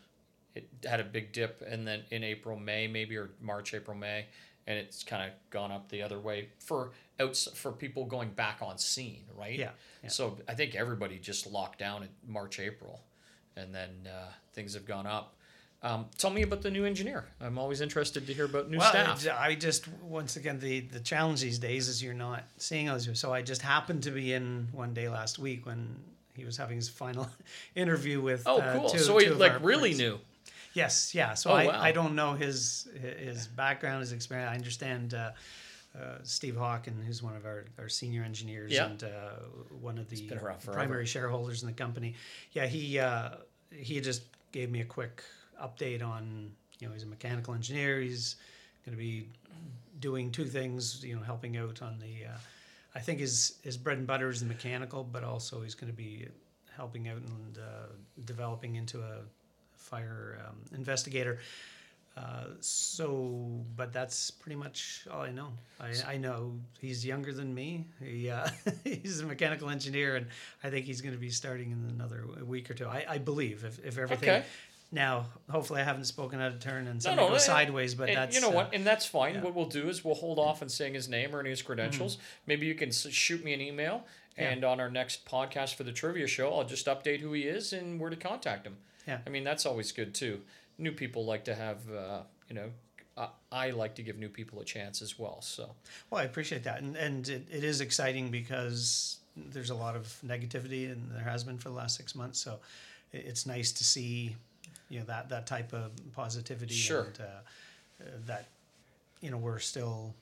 It 0.54 0.68
had 0.84 1.00
a 1.00 1.04
big 1.04 1.32
dip, 1.32 1.62
and 1.66 1.86
then 1.86 2.02
in 2.10 2.22
April, 2.24 2.56
May, 2.58 2.86
maybe 2.88 3.16
or 3.16 3.30
March, 3.40 3.72
April, 3.74 3.96
May, 3.96 4.26
and 4.66 4.78
it's 4.78 5.02
kind 5.04 5.22
of 5.22 5.30
gone 5.50 5.70
up 5.72 5.88
the 5.90 6.02
other 6.02 6.18
way 6.20 6.48
for 6.58 6.90
outs 7.20 7.48
for 7.54 7.72
people 7.72 8.04
going 8.04 8.30
back 8.30 8.58
on 8.62 8.78
scene, 8.78 9.24
right? 9.36 9.58
Yeah, 9.58 9.70
yeah. 10.02 10.10
So 10.10 10.38
I 10.48 10.54
think 10.54 10.74
everybody 10.74 11.18
just 11.18 11.46
locked 11.46 11.78
down 11.78 12.02
in 12.02 12.08
March, 12.26 12.58
April, 12.60 13.00
and 13.56 13.75
then 13.75 13.90
uh, 14.06 14.30
things 14.52 14.75
have 14.75 14.87
gone 14.87 15.06
up. 15.06 15.34
Um, 15.82 16.06
tell 16.16 16.30
me 16.30 16.40
about 16.42 16.62
the 16.62 16.70
new 16.70 16.87
engineer. 16.87 17.26
I'm 17.42 17.58
always 17.58 17.82
interested 17.82 18.26
to 18.26 18.32
hear 18.32 18.46
about 18.46 18.70
new 18.70 18.78
well, 18.78 18.88
staff. 18.88 19.26
I 19.38 19.54
just 19.54 19.87
once 20.02 20.37
again 20.37 20.58
the 20.58 20.80
the 20.80 21.00
challenge 21.00 21.42
these 21.42 21.58
days 21.58 21.88
is 21.88 22.02
you're 22.02 22.14
not 22.14 22.44
seeing 22.56 22.88
others. 22.88 23.20
So 23.20 23.34
I 23.34 23.42
just 23.42 23.61
happened 23.61 24.02
to 24.04 24.11
be 24.11 24.32
in 24.32 24.68
one 24.73 24.94
day 24.94 25.11
last 25.11 25.38
week 25.38 25.66
when 25.66 25.96
he 26.34 26.44
was 26.46 26.56
having 26.56 26.76
his 26.76 26.88
final 27.02 27.28
interview 27.75 28.23
with. 28.23 28.44
Oh, 28.46 28.61
uh, 28.61 28.78
cool! 28.78 28.88
two- 28.88 28.99
so 28.99 29.18
he 29.18 29.26
two 29.26 29.34
like 29.34 29.62
really 29.62 29.90
prints. 29.90 29.99
new. 29.99 30.18
Yes, 30.73 31.14
yeah. 31.14 31.34
So 31.34 31.50
Oh, 31.50 31.54
I, 31.54 31.66
wow. 31.66 31.80
I 31.80 31.92
don't 31.92 32.14
know 32.14 32.32
his 32.32 32.88
his 33.18 33.46
background, 33.46 34.00
his 34.00 34.12
experience. 34.12 34.50
I 34.50 34.54
understand 34.54 35.12
uh, 35.14 35.32
uh, 35.98 36.18
Steve 36.22 36.54
Hawken, 36.54 37.04
who's 37.04 37.22
one 37.22 37.36
of 37.36 37.44
our, 37.46 37.64
our 37.78 37.88
senior 37.88 38.22
engineers 38.22 38.72
Yeah. 38.72 38.86
and 38.86 39.04
uh, 39.04 39.08
one 39.80 39.98
of 39.98 40.08
the 40.10 40.26
been 40.28 40.38
around 40.38 40.60
forever. 40.60 40.78
primary 40.78 41.06
shareholders 41.06 41.62
in 41.62 41.68
the 41.68 41.74
company. 41.74 42.14
Yeah, 42.52 42.66
he 42.66 42.98
uh, 42.98 43.30
he 43.70 44.00
just 44.00 44.22
gave 44.52 44.70
me 44.70 44.80
a 44.80 44.84
quick 44.84 45.22
update 45.62 46.02
on 46.04 46.50
you 46.80 46.88
know 46.88 46.92
he's 46.94 47.04
a 47.04 47.06
mechanical 47.06 47.54
engineer. 47.54 48.00
He's 48.00 48.36
going 48.84 48.96
to 48.96 49.02
be 49.02 49.28
doing 50.00 50.30
two 50.32 50.44
things. 50.46 51.04
You 51.04 51.16
know, 51.16 51.22
helping 51.22 51.56
out 51.56 51.80
on 51.82 51.98
the. 52.00 52.26
Uh, 52.26 52.36
I 52.96 53.00
think 53.00 53.20
his 53.20 53.58
his 53.62 53.76
bread 53.76 53.98
and 53.98 54.06
butter 54.06 54.28
is 54.30 54.40
the 54.40 54.46
mechanical, 54.46 55.04
but 55.04 55.22
also 55.24 55.62
he's 55.62 55.74
going 55.74 55.92
to 55.92 55.96
be 55.96 56.26
helping 56.76 57.08
out 57.08 57.18
and 57.18 57.58
uh, 57.58 57.86
developing 58.24 58.74
into 58.76 59.00
a 59.00 59.18
fire 59.76 60.38
um, 60.48 60.56
investigator. 60.76 61.38
Uh, 62.16 62.44
so, 62.61 63.64
but 63.76 63.92
that's 63.92 64.30
pretty 64.30 64.54
much 64.56 65.06
all 65.12 65.23
I 65.23 65.30
know. 65.33 65.49
I, 65.80 66.14
I 66.14 66.16
know 66.16 66.59
he's 66.80 67.04
younger 67.04 67.33
than 67.33 67.52
me. 67.54 67.87
He, 68.00 68.30
uh, 68.30 68.49
he's 68.85 69.21
a 69.21 69.26
mechanical 69.26 69.68
engineer, 69.68 70.16
and 70.16 70.26
I 70.62 70.71
think 70.71 70.87
he's 70.87 71.00
going 71.00 71.14
to 71.14 71.21
be 71.21 71.30
starting 71.30 71.73
in 71.73 71.90
another 71.94 72.25
week 72.44 72.71
or 72.71 72.75
two. 72.75 72.87
I, 72.87 73.04
I 73.09 73.18
believe 73.18 73.64
if, 73.64 73.85
if 73.85 73.99
everything. 73.99 74.28
Okay. 74.28 74.44
Now, 74.92 75.26
hopefully, 75.50 75.80
I 75.80 75.85
haven't 75.85 76.04
spoken 76.04 76.40
out 76.40 76.52
of 76.52 76.61
turn 76.61 76.87
and 76.87 76.94
No, 76.97 77.00
something 77.00 77.25
no, 77.26 77.30
goes 77.33 77.42
eh, 77.49 77.52
sideways. 77.52 77.97
But 77.97 78.11
that's 78.14 78.37
you 78.37 78.40
know 78.40 78.50
uh, 78.50 78.54
what, 78.54 78.75
and 78.75 78.87
that's 78.87 79.06
fine. 79.06 79.35
yeah. 79.35 79.42
What 79.42 79.54
we'll 79.54 79.66
do 79.66 79.88
is 79.88 80.04
we'll 80.04 80.14
hold 80.14 80.38
off 80.38 80.62
on 80.62 80.68
saying 80.68 80.94
his 80.94 81.09
name 81.09 81.35
or 81.35 81.40
any 81.40 81.49
of 81.49 81.52
his 81.59 81.62
credentials. 81.62 82.18
Maybe 82.47 82.66
you 82.66 82.76
can 82.76 82.92
shoot 82.92 83.42
me 83.44 83.52
an 83.54 83.61
email, 83.61 84.04
Mm-hmm. 84.35 84.42
Yeah. 84.42 84.50
and 84.50 84.64
on 84.64 84.80
our 84.80 84.90
next 84.90 85.25
podcast 85.26 85.75
for 85.76 85.85
the 85.85 85.92
trivia 85.92 86.26
show, 86.26 86.52
I'll 86.52 86.64
just 86.64 86.87
update 86.87 87.21
who 87.21 87.33
he 87.35 87.42
is 87.42 87.73
and 87.73 88.00
where 88.00 88.11
to 88.11 88.16
contact 88.16 88.66
him. 88.66 88.76
Yeah. 89.06 89.18
I 89.26 89.30
mean 89.30 89.44
that's 89.44 89.64
always 89.64 89.92
good 89.92 90.12
too. 90.14 90.40
New 90.78 90.92
people 90.92 91.24
like 91.24 91.44
to 91.44 91.54
have, 91.54 91.78
uh, 91.90 92.20
you 92.48 92.54
know, 92.54 92.70
I, 93.16 93.28
I 93.52 93.70
like 93.70 93.94
to 93.96 94.02
give 94.02 94.18
new 94.18 94.28
people 94.28 94.60
a 94.60 94.64
chance 94.64 95.02
as 95.02 95.18
well. 95.18 95.40
So 95.40 95.70
Well, 96.10 96.20
I 96.20 96.24
appreciate 96.24 96.64
that, 96.64 96.80
and 96.82 96.96
and 96.96 97.28
it, 97.28 97.46
it 97.50 97.64
is 97.64 97.80
exciting 97.80 98.30
because 98.30 99.18
there's 99.36 99.70
a 99.70 99.74
lot 99.74 99.96
of 99.96 100.06
negativity, 100.24 100.90
and 100.90 101.10
there 101.10 101.24
has 101.24 101.44
been 101.44 101.58
for 101.58 101.68
the 101.68 101.74
last 101.74 101.96
six 101.96 102.14
months. 102.14 102.38
So 102.38 102.60
it's 103.12 103.46
nice 103.46 103.72
to 103.72 103.84
see, 103.84 104.36
you 104.88 105.00
know, 105.00 105.06
that 105.06 105.28
that 105.28 105.46
type 105.46 105.72
of 105.72 105.92
positivity. 106.12 106.74
Sure. 106.74 107.04
And, 107.04 107.20
uh, 107.20 107.24
uh, 108.00 108.04
that 108.26 108.48
you 109.20 109.30
know 109.30 109.37
we're 109.37 109.60
still 109.60 110.14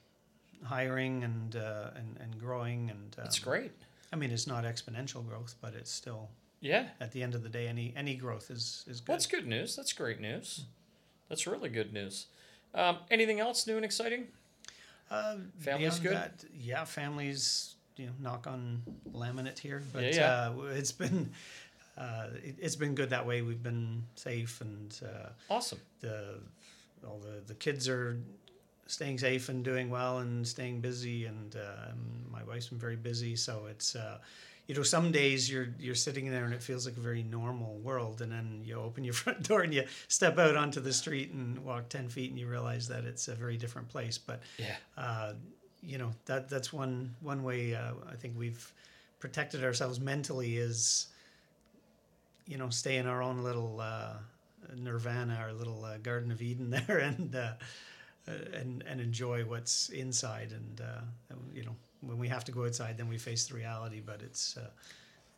hiring 0.65 1.25
and 1.25 1.57
uh, 1.57 1.91
and 1.97 2.19
and 2.21 2.39
growing, 2.39 2.91
and 2.91 3.17
um, 3.19 3.25
it's 3.25 3.39
great. 3.39 3.73
I 4.13 4.17
mean, 4.17 4.31
it's 4.31 4.47
not 4.47 4.65
exponential 4.65 5.27
growth, 5.27 5.55
but 5.63 5.75
it's 5.75 5.91
still 5.91 6.29
Yeah, 6.63 6.87
at 7.01 7.13
the 7.13 7.23
end 7.23 7.35
of 7.35 7.43
the 7.43 7.49
day, 7.51 7.67
any 7.69 7.93
any 7.97 8.15
growth 8.15 8.51
is 8.51 8.85
is 8.89 9.01
good. 9.01 9.09
well, 9.09 9.17
that's 9.19 9.27
good 9.27 9.47
news. 9.47 9.77
That's 9.77 9.93
great 9.93 10.21
news. 10.21 10.65
That's 11.29 11.47
really 11.47 11.69
good 11.69 11.93
news. 11.93 12.27
Um, 12.75 12.99
anything 13.11 13.41
else 13.41 13.67
new 13.67 13.77
and 13.77 13.85
exciting? 13.85 14.29
Uh, 15.11 15.37
Family's 15.59 15.99
good? 15.99 16.15
That, 16.15 16.45
yeah, 16.59 16.85
families. 16.85 17.75
You 17.97 18.07
know, 18.07 18.13
knock 18.21 18.47
on 18.47 18.83
laminate 19.13 19.59
here, 19.59 19.83
but 19.93 20.03
Yeah, 20.05 20.15
yeah. 20.15 20.49
Uh, 20.57 20.63
it's 20.75 20.93
been 20.93 21.31
uh, 21.99 22.29
it, 22.43 22.57
it's 22.59 22.77
been 22.77 22.95
good 22.95 23.11
that 23.11 23.27
way. 23.27 23.43
We've 23.43 23.63
been 23.63 24.05
safe, 24.15 24.61
and 24.63 24.99
uh, 25.05 25.29
Awesome. 25.51 25.79
the 26.01 26.39
all 27.07 27.19
the 27.19 27.43
the 27.47 27.55
kids 27.55 27.89
are 27.89 28.17
staying 28.87 29.19
safe 29.19 29.49
and 29.51 29.63
doing 29.65 29.91
well 29.91 30.19
and 30.21 30.47
staying 30.49 30.81
busy, 30.81 31.27
and 31.27 31.55
uh, 31.57 31.91
and 31.91 32.31
my 32.33 32.43
wife's 32.45 32.69
been 32.69 32.79
very 32.79 32.97
busy. 32.97 33.37
So 33.37 33.67
it's 33.69 33.95
uh, 33.95 34.19
you 34.73 34.79
know 34.79 34.83
some 34.83 35.13
days 35.13 35.51
you're 35.51 35.69
you're 35.79 35.95
sitting 35.95 36.31
there 36.31 36.47
and 36.47 36.55
it 36.55 36.63
feels 36.63 36.87
like 36.87 36.97
a 36.97 37.01
very 37.01 37.23
normal 37.23 37.75
world, 37.81 38.23
and 38.23 38.33
then 38.33 38.63
you 38.65 38.81
open 38.81 39.05
your 39.05 39.13
front 39.23 39.47
door 39.47 39.61
and 39.61 39.75
you 39.75 39.85
step 40.09 40.39
out 40.39 40.57
onto 40.57 40.81
the 40.81 40.95
street 40.95 41.31
and 41.33 41.59
walk 41.63 41.91
ten 41.91 42.09
feet, 42.09 42.31
and 42.31 42.41
you 42.41 42.47
realize 42.47 42.89
that 42.89 43.05
it's 43.05 43.29
a 43.29 43.35
very 43.35 43.59
different 43.59 43.89
place. 43.89 44.17
But 44.17 44.41
Yeah. 44.57 44.77
uh, 44.97 45.35
you 45.83 45.99
know 45.99 46.13
that 46.25 46.49
that's 46.49 46.73
one 46.73 47.15
one 47.21 47.43
way 47.43 47.75
uh, 47.75 47.93
I 48.11 48.15
think 48.15 48.33
we've 48.39 48.73
protected 49.21 49.63
ourselves 49.63 50.01
mentally 50.01 50.57
is 50.57 51.09
you 52.47 52.57
know 52.57 52.71
stay 52.71 52.97
in 52.97 53.07
our 53.07 53.23
own 53.23 53.43
little 53.43 53.79
uh, 53.79 54.15
nirvana, 54.75 55.35
our 55.35 55.53
little 55.53 55.85
uh, 55.85 55.99
Garden 55.99 56.33
of 56.33 56.41
Eden 56.41 56.71
there, 56.87 56.97
and 56.97 57.37
uh, 57.37 57.53
and 58.27 58.83
and 58.87 59.03
enjoy 59.03 59.45
what's 59.45 59.91
inside. 59.91 60.53
And 60.53 60.81
uh, 60.81 61.35
when 62.03 62.19
we 62.19 62.29
have 62.29 62.45
to 62.45 62.53
go 62.53 62.67
outside, 62.67 62.99
then 62.99 63.09
we 63.09 63.19
face 63.19 63.47
the 63.47 63.55
reality. 63.55 64.01
But 64.05 64.23
it's 64.23 64.57
uh, 64.57 64.71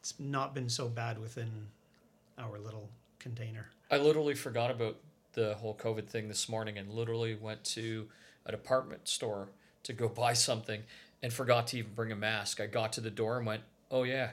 it's 0.01 0.15
not 0.19 0.55
been 0.55 0.69
so 0.69 0.89
bad 0.89 1.19
within 1.21 1.51
our 2.39 2.59
little 2.59 2.89
container. 3.19 3.69
I 3.91 3.99
literally 3.99 4.35
forgot 4.35 4.71
about 4.71 4.97
the 5.35 5.55
whole 5.55 5.75
COVID 5.75 6.07
thing 6.07 6.29
this 6.29 6.49
morning 6.49 6.79
and 6.79 6.91
literally 6.91 7.35
went 7.35 7.65
to 7.65 8.09
a 8.47 8.53
department 8.53 9.09
store 9.09 9.49
to 9.85 9.93
go 9.93 10.09
buy 10.25 10.33
something 10.33 10.83
and 11.23 11.33
forgot 11.33 11.69
to 11.69 11.79
even 11.79 11.93
bring 11.95 12.13
a 12.13 12.17
mask. 12.17 12.61
I 12.61 12.67
got 12.67 12.93
to 12.95 13.01
the 13.01 13.11
door 13.11 13.39
and 13.39 13.47
went, 13.47 13.63
"Oh 13.91 14.03
yeah, 14.03 14.31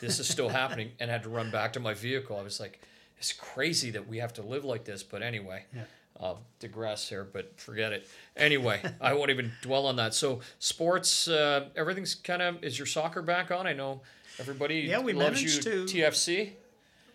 this 0.00 0.18
is 0.18 0.28
still 0.28 0.48
happening," 0.48 0.92
and 1.00 1.10
had 1.10 1.22
to 1.24 1.28
run 1.28 1.50
back 1.50 1.72
to 1.74 1.80
my 1.80 1.94
vehicle. 1.94 2.38
I 2.38 2.42
was 2.42 2.60
like, 2.60 2.80
"It's 3.18 3.32
crazy 3.32 3.90
that 3.90 4.08
we 4.08 4.18
have 4.18 4.32
to 4.34 4.42
live 4.42 4.64
like 4.64 4.84
this." 4.84 5.02
But 5.02 5.22
anyway, 5.22 5.64
Yeah. 5.74 5.84
I'll 6.20 6.42
digress 6.58 7.08
here, 7.08 7.24
but 7.24 7.58
forget 7.58 7.92
it. 7.92 8.06
Anyway, 8.36 8.82
I 9.00 9.14
won't 9.14 9.30
even 9.30 9.52
dwell 9.62 9.86
on 9.86 9.96
that. 9.96 10.12
So 10.14 10.40
sports, 10.58 11.28
uh, 11.28 11.68
everything's 11.76 12.14
kind 12.14 12.42
of 12.42 12.62
is 12.62 12.78
your 12.78 12.86
soccer 12.86 13.22
back 13.22 13.50
on? 13.50 13.66
I 13.66 13.72
know 13.72 14.02
everybody 14.38 14.80
Yeah, 14.80 15.00
we 15.00 15.12
loves 15.12 15.40
managed 15.42 15.64
you 15.66 15.86
to- 15.86 15.98
TFC. 15.98 16.50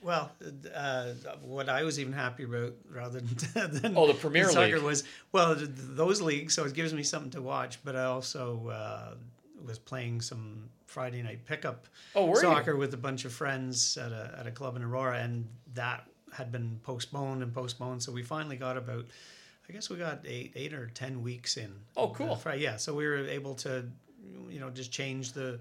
Well, 0.01 0.31
uh, 0.75 1.13
what 1.41 1.67
I 1.67 1.81
was 1.83 1.99
even 1.99 2.13
happy 2.13 2.43
about 2.43 2.73
rather 2.91 3.19
than, 3.21 3.71
than 3.81 3.97
Oh, 3.97 4.05
the 4.05 4.13
Premier 4.13 4.47
soccer 4.49 4.75
League. 4.75 4.83
was 4.83 5.03
well 5.31 5.55
th- 5.55 5.65
th- 5.67 5.77
those 5.77 6.21
leagues, 6.21 6.53
so 6.53 6.63
it 6.65 6.73
gives 6.73 6.93
me 6.93 7.01
something 7.01 7.31
to 7.31 7.41
watch. 7.41 7.79
But 7.83 7.95
I 7.95 8.03
also 8.03 8.67
uh, 8.69 9.15
was 9.65 9.79
playing 9.79 10.21
some 10.21 10.69
Friday 10.85 11.23
night 11.23 11.43
pickup 11.45 11.87
Oh, 12.13 12.25
were 12.25 12.35
you? 12.35 12.41
soccer 12.41 12.75
with 12.75 12.93
a 12.93 12.97
bunch 12.97 13.25
of 13.25 13.33
friends 13.33 13.97
at 13.97 14.11
a 14.11 14.35
at 14.39 14.45
a 14.45 14.51
club 14.51 14.75
in 14.75 14.83
Aurora, 14.83 15.17
and 15.21 15.47
that 15.73 16.07
had 16.37 16.51
been 16.51 16.79
postponed 16.83 17.43
and 17.43 17.53
postponed. 17.53 18.03
So 18.03 18.11
we 18.11 18.23
finally 18.23 18.57
got 18.57 18.77
about, 18.77 19.05
I 19.69 19.73
guess 19.73 19.89
we 19.89 19.97
got 19.97 20.19
eight 20.25 20.51
eight 20.55 20.73
or 20.73 20.87
ten 20.87 21.21
weeks 21.21 21.57
in. 21.57 21.73
Oh, 21.95 22.09
uh, 22.09 22.13
cool. 22.13 22.35
Fri- 22.35 22.63
yeah, 22.63 22.77
so 22.77 22.93
we 22.93 23.05
were 23.07 23.27
able 23.27 23.55
to, 23.55 23.85
you 24.49 24.59
know, 24.59 24.69
just 24.69 24.91
change 24.91 25.31
the 25.33 25.59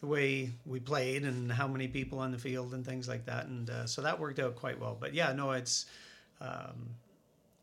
the 0.00 0.06
way 0.06 0.50
we 0.64 0.80
played 0.80 1.24
and 1.24 1.50
how 1.50 1.68
many 1.68 1.88
people 1.88 2.18
on 2.20 2.30
the 2.32 2.38
field 2.38 2.74
and 2.74 2.84
things 2.84 3.08
like 3.08 3.24
that, 3.26 3.46
and 3.46 3.70
uh, 3.70 3.86
so 3.86 4.02
that 4.02 4.18
worked 4.18 4.38
out 4.38 4.54
quite 4.56 4.78
well. 4.80 4.96
But 4.98 5.14
yeah, 5.14 5.32
no, 5.32 5.52
it's. 5.52 5.86
Um, 6.40 6.94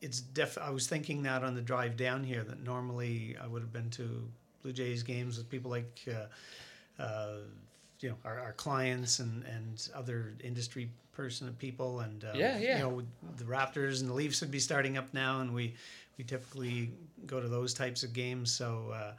it's 0.02 0.20
def. 0.20 0.58
I 0.58 0.70
was 0.70 0.88
thinking 0.88 1.24
that 1.24 1.44
on 1.44 1.56
the 1.56 1.62
drive 1.62 1.98
down 1.98 2.24
here 2.24 2.44
that 2.44 2.62
normally 2.62 3.36
I 3.42 3.48
would 3.48 3.62
have 3.62 3.74
been 3.74 3.90
to 3.92 4.30
Blue 4.62 4.74
Jays 4.74 5.02
games 5.04 5.38
with 5.38 5.50
people 5.50 5.72
like, 5.72 6.02
uh, 6.08 7.02
uh, 7.02 7.38
you 8.06 8.12
know, 8.12 8.18
our, 8.24 8.40
our 8.40 8.54
clients 8.54 9.20
and 9.20 9.44
and 9.46 9.90
other 9.96 10.36
industry 10.44 10.90
person 11.12 11.52
people 11.58 12.02
and 12.02 12.24
uh, 12.24 12.34
Yeah, 12.36 12.58
yeah. 12.60 12.78
You 12.78 12.84
know, 12.84 13.02
the 13.38 13.46
Raptors 13.46 14.02
and 14.02 14.10
the 14.10 14.14
Leafs 14.14 14.42
would 14.42 14.52
be 14.52 14.60
starting 14.60 14.96
up 14.96 15.12
now, 15.14 15.40
and 15.42 15.54
we 15.54 15.74
we 16.18 16.24
typically 16.24 16.92
go 17.26 17.42
to 17.42 17.48
those 17.48 17.74
types 17.74 18.04
of 18.04 18.14
games. 18.14 18.54
So. 18.54 18.92
Uh, 18.94 19.12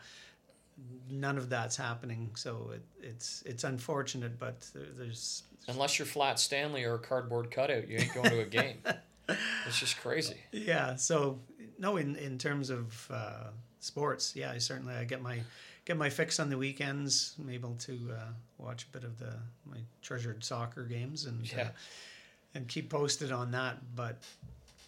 None 1.11 1.38
of 1.38 1.49
that's 1.49 1.75
happening, 1.75 2.33
so 2.35 2.70
it, 2.75 2.83
it's 3.03 3.42
it's 3.46 3.64
unfortunate, 3.64 4.38
but 4.38 4.61
there, 4.75 4.85
there's 4.94 5.44
Unless 5.68 5.99
you're 5.99 6.05
Flat 6.05 6.38
Stanley 6.38 6.85
or 6.85 6.96
a 6.96 6.99
cardboard 6.99 7.51
cutout, 7.51 7.88
you 7.88 7.96
ain't 7.96 8.12
going 8.12 8.29
to 8.29 8.40
a 8.40 8.44
game. 8.44 8.77
it's 9.66 9.81
just 9.81 9.99
crazy. 10.01 10.37
Yeah. 10.53 10.96
So 10.96 11.38
no, 11.79 11.96
in 11.96 12.16
in 12.16 12.37
terms 12.37 12.68
of 12.68 13.11
uh, 13.11 13.44
sports. 13.81 14.37
Yeah, 14.37 14.51
I 14.51 14.59
certainly 14.59 14.92
I 14.94 15.05
get 15.05 15.22
my 15.22 15.40
get 15.87 15.96
my 15.96 16.11
fix 16.11 16.38
on 16.38 16.51
the 16.51 16.59
weekends. 16.59 17.35
I'm 17.40 17.49
able 17.49 17.75
to 17.77 17.92
uh, 18.12 18.33
watch 18.59 18.85
a 18.85 18.88
bit 18.88 19.05
of 19.05 19.18
the 19.18 19.33
my 19.64 19.79
treasured 20.03 20.44
soccer 20.44 20.85
games 20.85 21.25
and 21.25 21.51
Yeah. 21.51 21.62
uh, 21.62 21.68
and 22.55 22.68
keep 22.68 22.90
posted 22.90 23.33
on 23.33 23.53
that. 23.53 23.79
But 23.94 24.18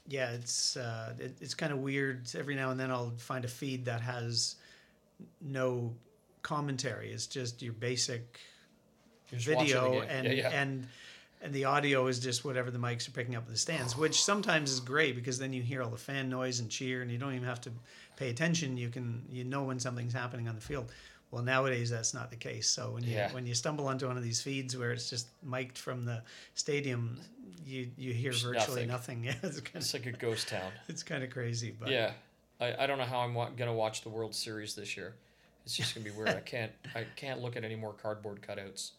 yeah, 0.06 0.32
it's 0.32 0.76
uh, 0.76 1.14
it, 1.18 1.36
it's 1.40 1.54
kind 1.54 1.72
of 1.72 1.78
weird. 1.78 2.28
Every 2.36 2.54
now 2.54 2.70
and 2.70 2.78
then 2.78 2.90
I'll 2.90 3.12
find 3.16 3.44
a 3.44 3.48
feed 3.48 3.86
that 3.86 4.02
has 4.02 4.56
no 5.40 5.94
commentary. 6.42 7.12
It's 7.12 7.26
just 7.26 7.62
your 7.62 7.72
basic 7.74 8.40
You're 9.30 9.40
video 9.40 10.00
and 10.02 10.26
yeah, 10.26 10.32
yeah. 10.32 10.50
and 10.50 10.86
and 11.40 11.52
the 11.54 11.64
audio 11.64 12.06
is 12.08 12.18
just 12.18 12.44
whatever 12.44 12.70
the 12.70 12.78
mics 12.78 13.08
are 13.08 13.12
picking 13.12 13.36
up 13.36 13.46
in 13.46 13.52
the 13.52 13.58
stands, 13.58 13.96
which 13.96 14.22
sometimes 14.22 14.70
is 14.72 14.80
great 14.80 15.14
because 15.14 15.38
then 15.38 15.52
you 15.52 15.62
hear 15.62 15.82
all 15.82 15.90
the 15.90 15.96
fan 15.96 16.28
noise 16.28 16.60
and 16.60 16.68
cheer, 16.70 17.02
and 17.02 17.10
you 17.10 17.18
don't 17.18 17.34
even 17.34 17.46
have 17.46 17.60
to 17.62 17.70
pay 18.16 18.30
attention. 18.30 18.76
You 18.76 18.88
can 18.88 19.22
you 19.30 19.44
know 19.44 19.64
when 19.64 19.78
something's 19.78 20.12
happening 20.12 20.48
on 20.48 20.54
the 20.54 20.60
field. 20.60 20.92
Well, 21.30 21.42
nowadays 21.42 21.90
that's 21.90 22.14
not 22.14 22.30
the 22.30 22.36
case. 22.36 22.68
So 22.68 22.92
when 22.92 23.04
you 23.04 23.14
Yeah. 23.14 23.32
when 23.32 23.46
you 23.46 23.54
stumble 23.54 23.86
onto 23.86 24.06
one 24.08 24.16
of 24.16 24.22
these 24.22 24.40
feeds 24.40 24.76
where 24.76 24.92
it's 24.92 25.10
just 25.10 25.28
mic'd 25.42 25.76
from 25.76 26.04
the 26.06 26.22
stadium, 26.54 27.20
you 27.66 27.90
you 27.96 28.12
hear 28.12 28.30
There's 28.32 28.42
virtually 28.42 28.86
nothing. 28.86 29.22
nothing. 29.22 29.24
Yeah, 29.42 29.48
it's 29.48 29.60
kind 29.60 29.76
it's 29.76 29.92
of 29.94 30.04
like 30.06 30.14
a 30.14 30.16
ghost 30.18 30.48
town. 30.48 30.72
it's 30.88 31.02
kind 31.02 31.22
of 31.22 31.30
crazy, 31.30 31.74
but 31.78 31.90
yeah, 31.90 32.12
I, 32.60 32.74
I 32.84 32.86
don't 32.86 32.98
know 32.98 33.04
how 33.04 33.18
I'm 33.20 33.34
wa- 33.34 33.50
gonna 33.50 33.74
watch 33.74 34.02
the 34.02 34.08
World 34.08 34.34
Series 34.34 34.74
this 34.74 34.96
year. 34.96 35.14
It's 35.66 35.76
just 35.76 35.94
gonna 35.94 36.04
be 36.04 36.10
weird. 36.10 36.30
I 36.30 36.40
can't 36.54 36.72
I 36.94 37.04
can't 37.14 37.40
look 37.42 37.56
at 37.56 37.62
any 37.64 37.76
more 37.76 37.92
cardboard 37.92 38.40
cutouts. 38.40 38.92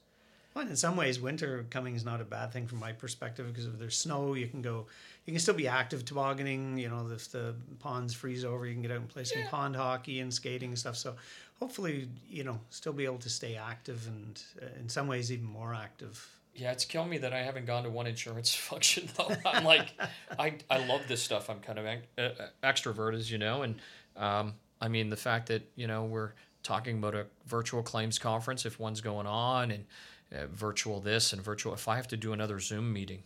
Well, 0.54 0.68
in 0.68 0.76
some 0.76 0.96
ways, 0.98 1.20
winter 1.20 1.66
coming 1.70 1.96
is 1.96 2.04
not 2.04 2.22
a 2.22 2.24
bad 2.26 2.52
thing 2.52 2.66
from 2.68 2.80
my 2.80 2.92
perspective 2.92 3.48
because 3.48 3.66
if 3.66 3.78
there's 3.78 3.98
snow, 3.98 4.34
you 4.34 4.48
can 4.48 4.62
go, 4.62 4.88
you 5.26 5.34
can 5.34 5.40
still 5.40 5.54
be 5.54 5.68
active 5.68 6.06
tobogganing. 6.06 6.78
You 6.78 6.90
know, 6.90 7.08
if 7.14 7.32
the 7.32 7.54
ponds 7.80 8.14
freeze 8.14 8.44
over, 8.44 8.66
you 8.66 8.74
can 8.74 8.82
get 8.82 8.92
out 8.92 8.98
and 8.98 9.08
play 9.08 9.24
some 9.24 9.42
Yeah. 9.44 9.50
pond 9.50 9.76
hockey 9.76 10.20
and 10.22 10.34
skating 10.34 10.70
and 10.70 10.80
stuff. 10.80 10.96
So 10.98 11.16
hopefully, 11.60 12.10
you 12.28 12.44
know, 12.44 12.60
still 12.72 12.94
be 12.94 13.06
able 13.06 13.20
to 13.20 13.30
stay 13.30 13.56
active 13.56 14.06
and 14.08 14.42
uh, 14.62 14.66
in 14.80 14.90
some 14.90 15.08
ways 15.08 15.32
even 15.32 15.46
more 15.46 15.74
active. 15.74 16.28
Yeah, 16.56 16.72
it's 16.72 16.84
killing 16.84 17.10
me 17.10 17.20
that 17.20 17.32
I 17.32 17.44
haven't 17.44 17.68
gone 17.68 17.84
to 17.84 17.90
one 17.90 18.08
insurance 18.08 18.54
function 18.56 19.08
though. 19.18 19.32
I'm 19.46 19.64
like, 19.64 19.94
I, 20.38 20.56
I 20.70 20.86
love 20.86 21.02
this 21.08 21.22
stuff. 21.22 21.50
I'm 21.50 21.60
kind 21.60 21.78
of 21.80 21.86
uh, 22.18 22.30
extrovert, 22.64 23.16
as 23.16 23.30
you 23.32 23.38
know, 23.38 23.62
and 23.62 23.76
um, 24.18 24.56
I 24.82 24.88
mean 24.88 25.10
the 25.12 25.16
fact 25.16 25.48
that 25.50 25.62
you 25.76 25.86
know 25.88 26.06
we're 26.06 26.32
talking 26.64 26.98
about 26.98 27.14
a 27.16 27.28
virtual 27.46 27.82
claims 27.84 28.20
conference 28.20 28.66
if 28.66 28.80
one's 28.80 29.00
going 29.00 29.28
on 29.28 29.72
and 29.72 29.86
uh, 30.34 30.48
virtual 30.52 31.00
this 31.00 31.34
and 31.34 31.42
virtual. 31.42 31.74
If 31.74 31.88
I 31.88 31.96
have 31.96 32.08
to 32.10 32.18
do 32.18 32.34
another 32.34 32.60
Zoom 32.60 32.92
meeting, 32.92 33.24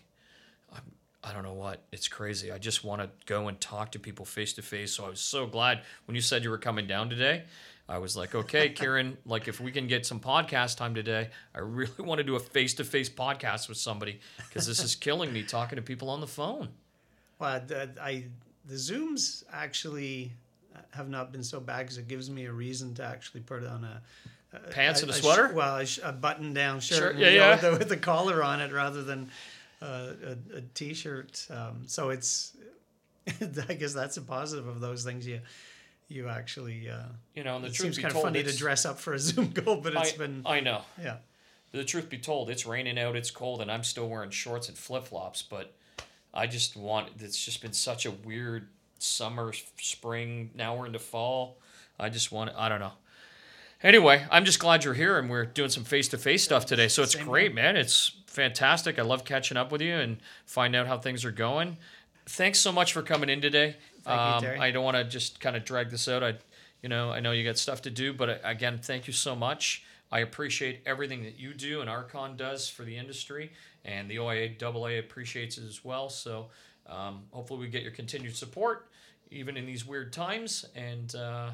I'm, 0.74 0.82
I 1.24 1.34
don't 1.34 1.44
know 1.44 1.54
what. 1.54 1.84
It's 1.92 2.08
crazy. 2.08 2.52
I 2.52 2.58
just 2.58 2.84
want 2.84 3.02
to 3.02 3.10
go 3.26 3.48
and 3.48 3.60
talk 3.60 3.92
to 3.94 4.00
people 4.00 4.26
face 4.26 4.54
to 4.54 4.62
face. 4.62 4.94
So 4.94 5.06
I 5.06 5.10
was 5.10 5.22
so 5.22 5.46
glad 5.46 5.82
when 6.06 6.16
you 6.16 6.22
said 6.22 6.44
you 6.44 6.50
were 6.50 6.58
coming 6.58 6.88
down 6.88 7.10
today. 7.10 7.44
I 7.88 7.98
was 7.98 8.16
like, 8.16 8.34
okay, 8.34 8.70
Karen, 8.76 9.18
like 9.26 9.48
if 9.48 9.60
we 9.60 9.72
can 9.72 9.88
get 9.88 10.06
some 10.06 10.20
podcast 10.20 10.78
time 10.78 10.96
today, 10.96 11.30
I 11.54 11.60
really 11.60 11.92
want 12.00 12.20
to 12.20 12.24
do 12.24 12.36
a 12.36 12.40
face 12.40 12.74
to 12.76 12.84
face 12.84 13.10
podcast 13.10 13.68
with 13.70 13.78
somebody 13.78 14.20
because 14.38 14.68
this 14.68 14.84
is 14.84 14.96
killing 14.96 15.32
me 15.34 15.44
talking 15.44 15.76
to 15.76 15.82
people 15.82 16.10
on 16.10 16.22
the 16.22 16.28
phone. 16.28 16.70
Well, 17.40 17.62
I 18.02 18.26
the 18.66 18.76
zooms 18.76 19.44
actually 19.52 20.32
have 20.92 21.10
not 21.10 21.32
been 21.32 21.44
so 21.44 21.60
bad 21.60 21.80
because 21.80 21.98
it 21.98 22.08
gives 22.08 22.30
me 22.30 22.46
a 22.46 22.52
reason 22.52 22.94
to 22.96 23.04
actually 23.04 23.42
put 23.42 23.66
on 23.66 23.84
a. 23.84 24.02
a 24.54 24.60
Pants 24.72 25.02
and 25.02 25.12
a 25.12 25.14
sh- 25.14 25.22
sweater? 25.22 25.52
well, 25.54 25.78
a, 25.78 25.86
sh- 25.86 26.00
a 26.04 26.12
button-down 26.12 26.80
shirt, 26.80 26.98
Shirt, 26.98 27.12
and, 27.16 27.20
yeah, 27.22 27.30
know, 27.30 27.60
yeah. 27.72 27.78
with, 27.78 27.90
the 27.90 27.98
collar 27.98 28.44
on 28.44 28.62
it 28.62 28.72
rather 28.72 29.04
than 29.04 29.30
uh, 29.82 30.12
a, 30.54 30.58
a 30.58 30.62
t-shirt. 30.74 31.48
Um, 31.50 31.84
so 31.88 32.10
it's, 32.10 32.56
I 33.70 33.74
guess 33.74 33.94
that's 33.94 34.18
a 34.18 34.22
positive 34.22 34.68
of 34.68 34.80
those 34.80 35.04
things. 35.04 35.26
You, 35.28 35.42
you 36.08 36.30
actually. 36.30 36.90
Uh, 36.90 37.04
You 37.36 37.44
know, 37.44 37.56
and 37.56 37.64
the 37.66 37.70
truth. 37.70 37.76
it 37.76 37.78
truth 37.78 37.94
seems 37.96 38.04
kind 38.04 38.16
of 38.16 38.22
funny 38.22 38.44
to 38.44 38.56
dress 38.56 38.86
up 38.86 39.00
for 39.00 39.14
a 39.14 39.20
Zoom 39.28 39.52
call, 39.54 39.78
but 39.82 39.94
it's 39.96 40.14
I, 40.14 40.18
been 40.18 40.42
I 40.46 40.60
know. 40.60 40.82
yeah. 41.02 41.18
The 41.72 41.84
truth 41.84 42.08
be 42.08 42.20
told, 42.20 42.52
it's 42.52 42.68
raining 42.68 43.00
out, 43.00 43.16
it's 43.16 43.32
cold, 43.32 43.60
and 43.60 43.72
I'm 43.72 43.84
still 43.84 44.08
wearing 44.08 44.30
shorts 44.30 44.70
and 44.70 44.78
flip 44.78 45.06
flops. 45.06 45.42
But 45.42 45.74
I 46.32 46.46
just 46.46 46.76
want. 46.78 47.10
It's 47.20 47.44
just 47.44 47.62
been 47.64 47.74
such 47.74 48.06
a 48.06 48.12
weird 48.12 48.68
summer, 49.00 49.54
spring. 49.82 50.52
Now 50.54 50.76
we're 50.76 50.86
into 50.86 51.00
fall. 51.00 51.58
I 52.00 52.10
just 52.10 52.32
want. 52.32 52.52
I 52.56 52.70
don't 52.70 52.80
know. 52.80 52.92
Anyway, 53.84 54.26
I'm 54.32 54.46
just 54.46 54.60
glad 54.60 54.86
you're 54.86 54.94
here 54.94 55.20
and 55.20 55.30
we're 55.30 55.46
doing 55.46 55.70
some 55.70 55.84
face 55.84 56.08
to 56.10 56.18
face 56.18 56.44
stuff 56.44 56.66
today. 56.66 56.88
So 56.88 57.04
it's 57.04 57.14
Same 57.14 57.26
great, 57.26 57.54
man. 57.54 57.76
It's 57.76 58.14
fantastic. 58.28 58.98
I 58.98 59.02
love 59.02 59.26
catching 59.26 59.58
up 59.58 59.72
with 59.72 59.82
you 59.82 59.94
and 59.96 60.18
find 60.46 60.74
out 60.74 60.88
how 60.88 60.98
things 60.98 61.26
are 61.26 61.32
going. 61.32 61.78
Thanks 62.26 62.60
so 62.60 62.72
much 62.72 62.94
for 62.94 63.02
coming 63.02 63.30
in 63.30 63.42
today. 63.42 63.76
You, 64.06 64.12
um, 64.14 64.42
Terry. 64.42 64.58
I 64.58 64.72
don't 64.72 64.86
want 64.86 64.96
to 64.96 65.04
just 65.04 65.42
kind 65.42 65.58
of 65.58 65.66
drag 65.66 65.90
this 65.90 66.08
out. 66.08 66.24
I, 66.24 66.36
you 66.82 66.88
know, 66.88 67.12
I 67.12 67.20
know 67.20 67.34
you 67.34 67.44
got 67.44 67.58
stuff 67.58 67.82
to 67.82 67.90
do, 67.90 68.14
but 68.14 68.30
uh, 68.30 68.36
again, 68.46 68.80
thank 68.82 69.06
you 69.06 69.14
so 69.14 69.36
much. 69.36 69.84
I 70.12 70.20
appreciate 70.20 70.82
everything 70.86 71.24
that 71.24 71.38
you 71.38 71.54
do 71.54 71.82
and 71.82 71.90
Archon 71.90 72.38
does 72.38 72.70
for 72.70 72.84
the 72.84 72.96
industry, 72.96 73.52
and 73.84 74.10
the 74.10 74.20
OIA 74.20 75.00
appreciates 75.00 75.58
it 75.58 75.66
as 75.66 75.84
well. 75.84 76.08
So 76.08 76.50
um, 76.88 77.24
hopefully, 77.32 77.60
we 77.60 77.68
get 77.68 77.84
your 77.84 77.92
continued 77.92 78.36
support 78.38 78.88
even 79.32 79.58
in 79.58 79.66
these 79.66 79.86
weird 79.86 80.14
times. 80.14 80.66
And 80.76 81.14
uh, 81.16 81.50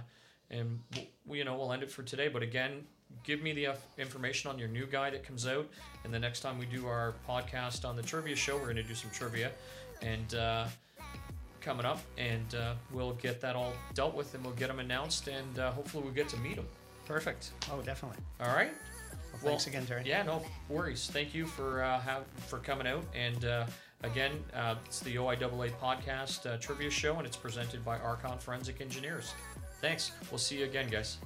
and 0.52 0.80
we, 1.26 1.38
you 1.38 1.44
know, 1.44 1.56
we'll 1.56 1.72
end 1.72 1.84
it 1.84 1.92
for 1.92 2.04
today. 2.04 2.28
But 2.28 2.44
again, 2.44 2.86
give 3.24 3.42
me 3.42 3.54
the 3.54 3.70
information 3.98 4.50
on 4.50 4.60
your 4.60 4.68
new 4.68 4.86
guy 4.86 5.10
that 5.10 5.24
comes 5.24 5.48
out, 5.48 5.68
and 6.04 6.14
the 6.14 6.20
next 6.20 6.42
time 6.42 6.58
we 6.58 6.66
do 6.66 6.88
our 6.88 7.14
podcast 7.28 7.88
on 7.88 7.96
the 7.96 8.04
trivia 8.04 8.36
show, 8.36 8.56
we're 8.56 8.64
going 8.64 8.76
to 8.78 8.84
do 8.84 8.96
some 8.96 9.12
trivia, 9.12 9.52
and. 10.02 10.36
Uh, 10.36 10.68
coming 11.62 11.86
up, 11.86 12.00
and 12.18 12.56
uh, 12.56 12.74
we'll 12.92 13.14
get 13.14 13.42
that 13.42 13.56
all 13.56 13.74
dealt 13.94 14.16
with, 14.16 14.34
and 14.34 14.44
we'll 14.44 14.54
get 14.54 14.68
them 14.68 14.80
announced, 14.80 15.28
and 15.28 15.60
uh, 15.60 15.72
hopefully 15.72 16.04
we'll 16.04 16.14
get 16.14 16.30
to 16.30 16.38
meet 16.38 16.56
them. 16.56 16.66
Perfect. 17.06 17.52
Oh, 17.72 17.82
definitely. 17.82 18.18
All 18.40 18.56
right. 18.56 18.72
Well, 18.72 19.20
Well, 19.34 19.52
thanks 19.52 19.68
again, 19.68 19.86
Terry. 19.86 20.04
Yeah, 20.06 20.24
no 20.24 20.42
worries. 20.70 21.10
Thank 21.12 21.34
you 21.34 21.46
for 21.46 21.84
uh, 21.84 22.00
have, 22.00 22.24
for 22.48 22.60
coming 22.60 22.88
out, 22.88 23.04
and 23.14 23.46
uh, 23.46 23.66
again, 24.04 24.32
uh, 24.56 24.76
it's 24.86 25.02
the 25.02 25.16
OIAA 25.16 25.72
podcast 25.82 26.46
uh, 26.46 26.58
trivia 26.58 26.90
show, 26.90 27.18
and 27.18 27.28
it's 27.28 27.38
presented 27.38 27.84
by 27.84 28.00
Archon 28.00 28.38
Forensic 28.40 28.82
Engineers. 28.82 29.34
Thanks. 29.82 30.12
We'll 30.30 30.38
see 30.38 30.58
you 30.60 30.65
again, 30.65 30.89
guys. 30.89 31.18